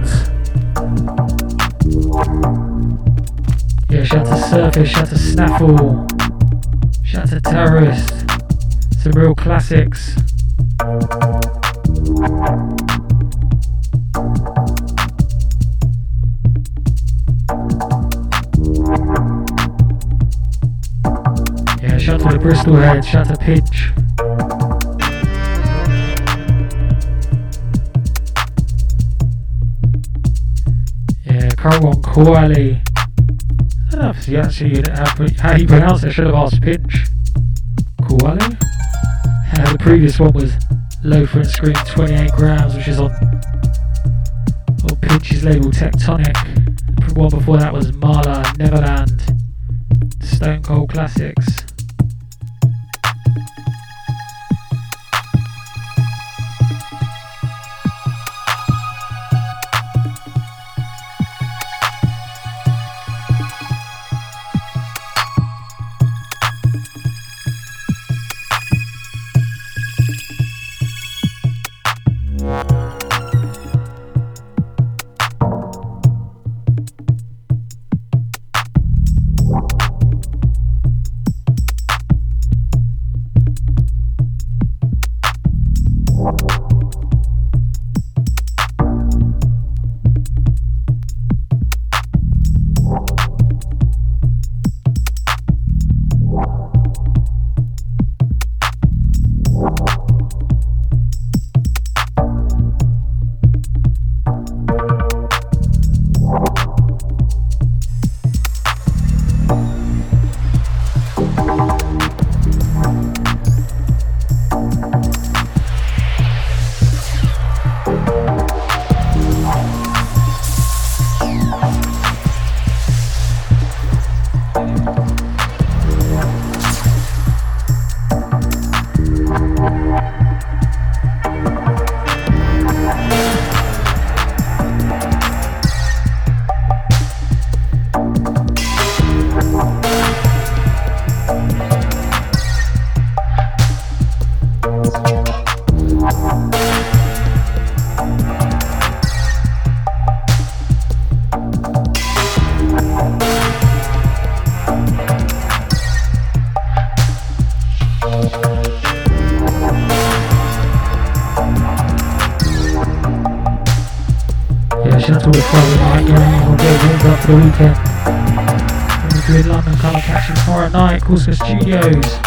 Corsica 171.06 171.32
Studios. 171.36 171.66
1126. 171.66 172.25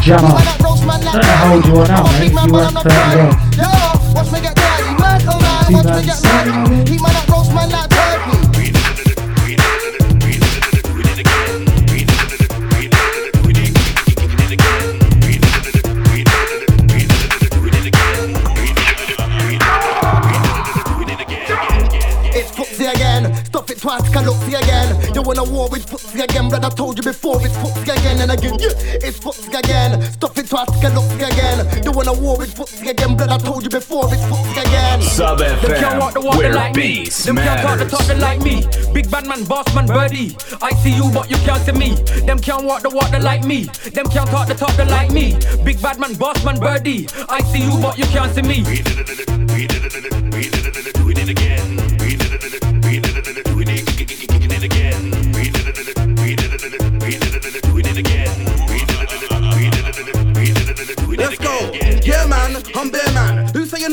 Jammer. 0.00 0.28
Don't 0.58 1.24
how 1.24 1.54
old 1.54 1.66
you 1.66 1.76
are 1.76 1.88
now, 1.88 2.02
mate. 2.18 2.30
You 2.30 2.52
weren't 2.52 2.72
30 2.78 2.94
yet. 3.16 3.48
Two 6.86 7.02
man, 7.02 7.27
You 25.28 25.34
wanna 25.34 25.52
war 25.52 25.68
with 25.68 25.84
footsie 25.84 26.24
again, 26.24 26.48
but 26.48 26.64
I 26.64 26.70
told 26.70 26.96
you 26.96 27.02
before 27.02 27.36
it's 27.44 27.54
footsie 27.58 27.82
again 27.82 28.18
and 28.22 28.32
again. 28.32 28.56
Yeah, 28.58 28.72
it's 29.04 29.18
footsie 29.20 29.58
again. 29.58 30.00
Stop 30.12 30.38
it 30.38 30.48
twice, 30.48 30.70
can 30.80 30.94
look 30.94 31.04
again. 31.20 31.84
You 31.84 31.92
wanna 31.92 32.14
war 32.14 32.38
with 32.38 32.54
footsie 32.54 32.88
again, 32.88 33.14
but 33.14 33.28
I 33.30 33.36
told 33.36 33.62
you 33.62 33.68
before 33.68 34.08
it's 34.10 34.22
footsie 34.22 34.66
again. 34.66 35.02
Sub 35.02 35.38
FM, 35.38 35.80
can't 35.80 36.00
walk 36.00 36.14
the 36.14 36.22
water 36.22 36.50
like 36.50 36.74
me. 36.74 37.04
Them 37.26 37.36
can't 37.36 37.60
talk 37.60 37.78
the 37.78 37.84
talk 37.84 38.08
like 38.16 38.40
me. 38.40 38.66
Big 38.94 39.10
bad 39.10 39.26
man, 39.26 39.44
boss 39.44 39.68
man, 39.74 39.84
birdie. 39.84 40.34
I 40.62 40.72
see 40.80 40.94
you, 40.96 41.10
but 41.12 41.28
you 41.28 41.36
can't 41.44 41.62
see 41.62 41.72
me. 41.72 41.90
Them 42.24 42.38
can't 42.38 42.64
walk 42.64 42.80
the 42.80 42.88
water 42.88 43.18
like 43.18 43.44
me. 43.44 43.64
Them 43.92 44.06
can't 44.06 44.30
talk 44.30 44.48
the 44.48 44.54
talk 44.54 44.78
like 44.78 45.12
me. 45.12 45.36
Big 45.62 45.82
bad 45.82 46.00
man, 46.00 46.14
boss 46.14 46.42
man, 46.42 46.58
birdie. 46.58 47.06
I 47.28 47.42
see 47.52 47.64
you, 47.68 47.78
but 47.82 47.98
you 47.98 48.06
can't 48.06 48.34
see 48.34 48.40
me. 48.40 48.64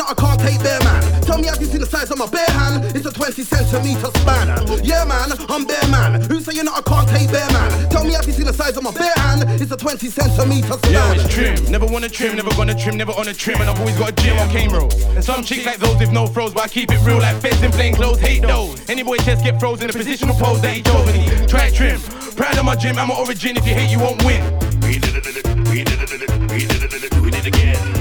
That 0.06 0.18
I 0.18 0.22
can't 0.22 0.40
take 0.40 0.62
bare 0.62 0.80
man? 0.84 1.22
Tell 1.22 1.38
me, 1.38 1.48
have 1.48 1.60
you 1.60 1.68
seen 1.68 1.82
the 1.82 1.86
size 1.86 2.12
of 2.12 2.18
my 2.18 2.28
bare 2.28 2.46
hand? 2.46 2.86
It's 2.96 3.06
a 3.06 3.12
20 3.12 3.44
centimeter 3.44 4.10
span. 4.22 4.48
Yeah, 4.84 5.06
man, 5.06 5.32
I'm 5.50 5.66
bare 5.66 5.88
man. 5.90 6.22
Who 6.30 6.40
saying 6.40 6.66
that 6.66 6.76
I 6.78 6.82
can't 6.82 7.10
take 7.10 7.32
bare 7.32 7.50
man? 7.52 7.90
Tell 7.90 8.04
me, 8.04 8.14
have 8.14 8.26
you 8.26 8.34
seen 8.34 8.46
the 8.46 8.54
size 8.54 8.78
of 8.78 8.84
my 8.84 8.92
bare 8.92 9.14
hand? 9.18 9.44
It's 9.62 9.72
a 9.72 9.78
20 9.78 10.10
centimeter 10.10 10.74
span. 10.74 10.92
Yeah, 10.92 11.14
it's 11.14 11.34
trim. 11.34 11.72
Never 11.72 11.86
wanna 11.86 12.10
trim, 12.10 12.36
never 12.36 12.52
gonna 12.52 12.76
trim, 12.76 12.98
never 12.98 13.14
on 13.14 13.28
a 13.28 13.34
trim. 13.34 13.60
And 13.62 13.70
I've 13.70 13.80
always 13.80 13.98
got 13.98 14.12
a 14.12 14.16
gym 14.22 14.38
on 14.38 14.50
cane 14.50 14.72
roll. 14.72 14.92
And 15.16 15.24
some 15.24 15.44
chicks 15.44 15.66
like 15.66 15.78
those 15.78 15.98
with 16.00 16.12
no 16.12 16.28
froze, 16.28 16.54
but 16.54 16.64
I 16.64 16.68
keep 16.68 16.92
it 16.92 17.00
real 17.06 17.20
like 17.20 17.38
feds 17.42 17.62
in 17.62 17.72
plain 17.72 17.96
clothes. 17.96 18.20
Hate 18.20 18.42
those. 18.42 18.78
Any 18.90 19.04
boy 19.04 19.18
just 19.18 19.44
get 19.44 19.60
frozen 19.60 19.90
in 19.90 19.90
a 19.90 19.94
positional 19.94 20.38
pose 20.38 20.62
that 20.62 20.74
he 20.74 20.82
chose. 20.82 21.08
And 21.10 21.18
he 21.18 21.46
try 21.48 21.70
trim. 21.72 22.00
Proud 22.36 22.58
of 22.58 22.66
my 22.66 22.76
gym, 22.76 22.98
I'm 22.98 23.10
an 23.10 23.18
origin. 23.18 23.58
If 23.58 23.66
you 23.66 23.74
hate, 23.74 23.90
you 23.90 24.00
won't 24.00 24.24
win. 24.24 24.44
We 24.82 25.00
did 25.00 25.16
it, 25.16 25.26
we 25.70 25.84
did 25.84 26.00
it, 26.00 26.52
we 26.52 26.68
did 26.68 26.84
it, 26.84 27.22
we 27.22 27.32
did 27.32 27.46
it 27.46 27.48
again. 27.48 27.95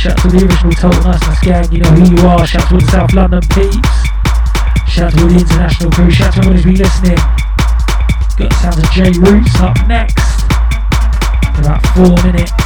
Shout 0.00 0.16
to 0.24 0.28
the 0.32 0.40
original 0.48 0.72
Total 0.72 1.02
Niceness 1.04 1.40
gang, 1.44 1.68
you 1.68 1.84
know 1.84 1.92
who 1.92 2.08
you 2.08 2.24
are. 2.24 2.40
Shout 2.48 2.72
to 2.72 2.72
all 2.72 2.80
the 2.80 2.88
South 2.88 3.12
London 3.12 3.44
peeps. 3.52 3.92
Shout 4.88 5.12
to 5.12 5.20
all 5.20 5.28
the 5.28 5.36
international 5.36 5.92
crew. 5.92 6.08
Shout 6.08 6.32
to 6.32 6.40
everyone 6.40 6.56
who's 6.56 6.64
been 6.64 6.80
listening. 6.80 7.20
Got 8.40 8.48
the 8.48 8.56
sounds 8.64 8.80
of 8.80 8.88
J 8.96 9.12
Roots 9.20 9.60
up 9.60 9.76
next. 9.84 10.16
For 11.52 11.68
about 11.68 11.84
four 11.92 12.16
minutes, 12.24 12.64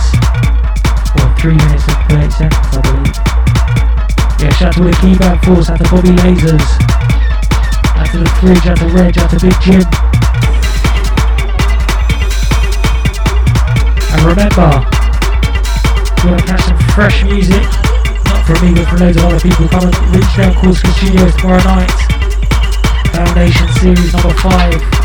or 1.19 1.27
three 1.35 1.59
minutes 1.59 1.83
and 1.91 1.99
38 2.07 2.55
seconds, 2.55 2.71
I 2.71 2.79
believe. 2.87 3.19
Yeah, 4.39 4.55
shout 4.55 4.71
out 4.71 4.79
to 4.79 4.87
the 4.87 4.95
keyboard 5.03 5.39
force, 5.43 5.67
out 5.75 5.83
to 5.83 5.87
Bobby 5.91 6.15
Lasers, 6.23 6.71
out 7.99 8.15
to 8.15 8.23
the 8.23 8.31
fridge, 8.39 8.63
out 8.71 8.79
to 8.79 8.87
Reg, 8.95 9.19
out 9.19 9.35
to 9.35 9.43
Big 9.43 9.59
Jim. 9.59 9.83
And 14.15 14.23
remember, 14.23 14.87
you 16.25 16.31
want 16.31 16.41
to 16.41 16.47
catch 16.47 16.63
some 16.63 16.79
fresh 16.97 17.23
music, 17.25 17.63
not 18.25 18.47
from 18.47 18.57
me 18.65 18.73
but 18.75 18.89
from 18.89 18.99
loads 19.01 19.17
of 19.19 19.25
other 19.25 19.41
people, 19.41 19.69
come 19.69 19.85
and 19.85 20.17
reach 20.17 20.37
down 20.37 20.55
Corsica 20.55 20.91
Studios 20.93 21.37
tomorrow 21.37 21.63
night. 21.65 21.91
Foundation 23.13 23.69
Series 23.75 24.13
number 24.13 24.33
5. 24.33 25.05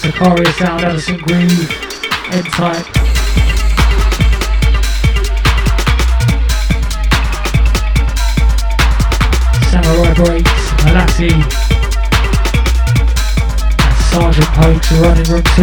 Sicaria 0.00 0.52
Sound, 0.52 0.84
Edison 0.84 1.16
Groove, 1.18 1.70
N-Type. 2.32 2.86
Samurai 9.70 10.14
Breaks, 10.14 10.70
Malassi, 10.84 11.30
and 11.32 11.79
Sergeant 14.10 14.46
Pokes 14.48 14.90
are 14.90 15.02
running 15.02 15.30
room 15.30 15.42
2. 15.54 15.62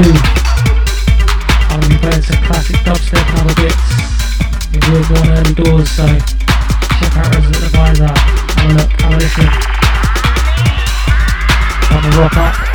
I'm 1.68 1.80
going 1.80 1.82
to 1.82 1.90
be 1.90 1.98
playing 1.98 2.22
some 2.22 2.42
classic 2.46 2.78
dubstep 2.78 3.20
and 3.28 3.40
other 3.44 3.56
bits 3.60 3.76
in 4.72 4.80
room 4.90 5.04
1 5.04 5.38
early 5.38 5.54
doors, 5.54 5.90
so 5.90 6.08
check 6.08 7.18
out 7.18 7.36
Resident 7.36 7.66
Advisor, 7.66 8.08
have 8.08 8.72
a 8.72 8.74
look, 8.74 8.92
have 9.02 9.12
a 9.12 9.18
listen. 9.18 9.48
Come 11.90 12.06
and 12.06 12.16
rock 12.16 12.38
up. 12.38 12.67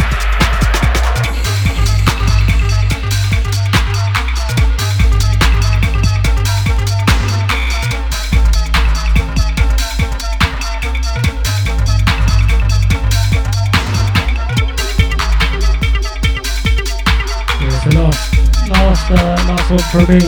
From 19.92 20.08
me. 20.08 20.24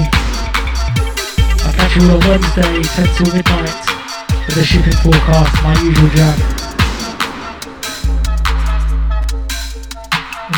I'll 1.64 1.72
catch 1.72 1.96
you 1.96 2.02
on 2.02 2.20
Wednesday, 2.28 2.82
10 2.82 3.06
till 3.16 3.34
midnight, 3.34 3.70
for 4.44 4.52
the 4.52 4.62
shipping 4.62 4.92
forecast, 4.92 5.62
my 5.62 5.72
usual 5.80 6.10
jam. 6.10 6.38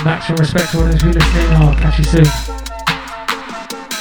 Maximum 0.05 0.41
respect 0.41 0.73
to 0.73 0.79
all 0.79 0.85
those 0.87 1.01
who 1.01 1.13
listening, 1.13 1.49
I'll 1.51 1.75
catch 1.77 1.99
you 1.99 2.05
soon. 2.05 2.25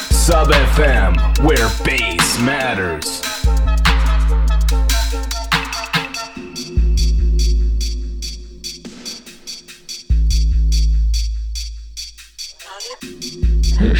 Sub 0.09 0.47
FM, 0.47 1.43
where 1.43 1.69
bass 1.85 2.39
matters. 2.39 3.24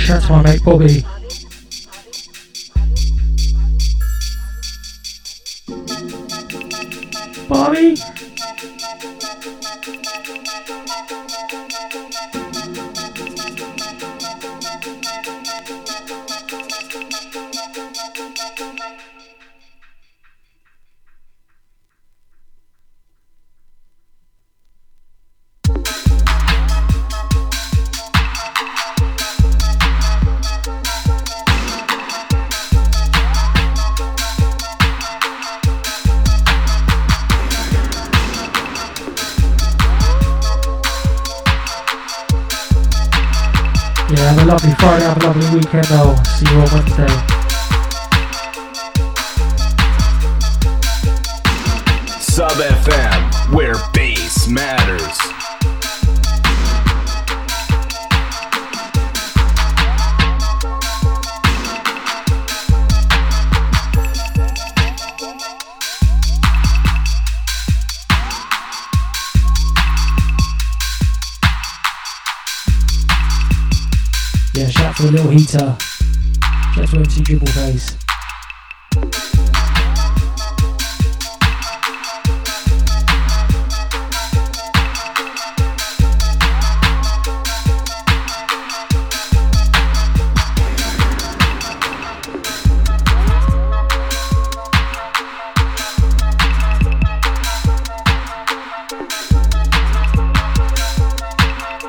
Shout 0.06 0.30
my 0.30 0.44
mate. 0.44 0.64
Bobby! 0.64 1.04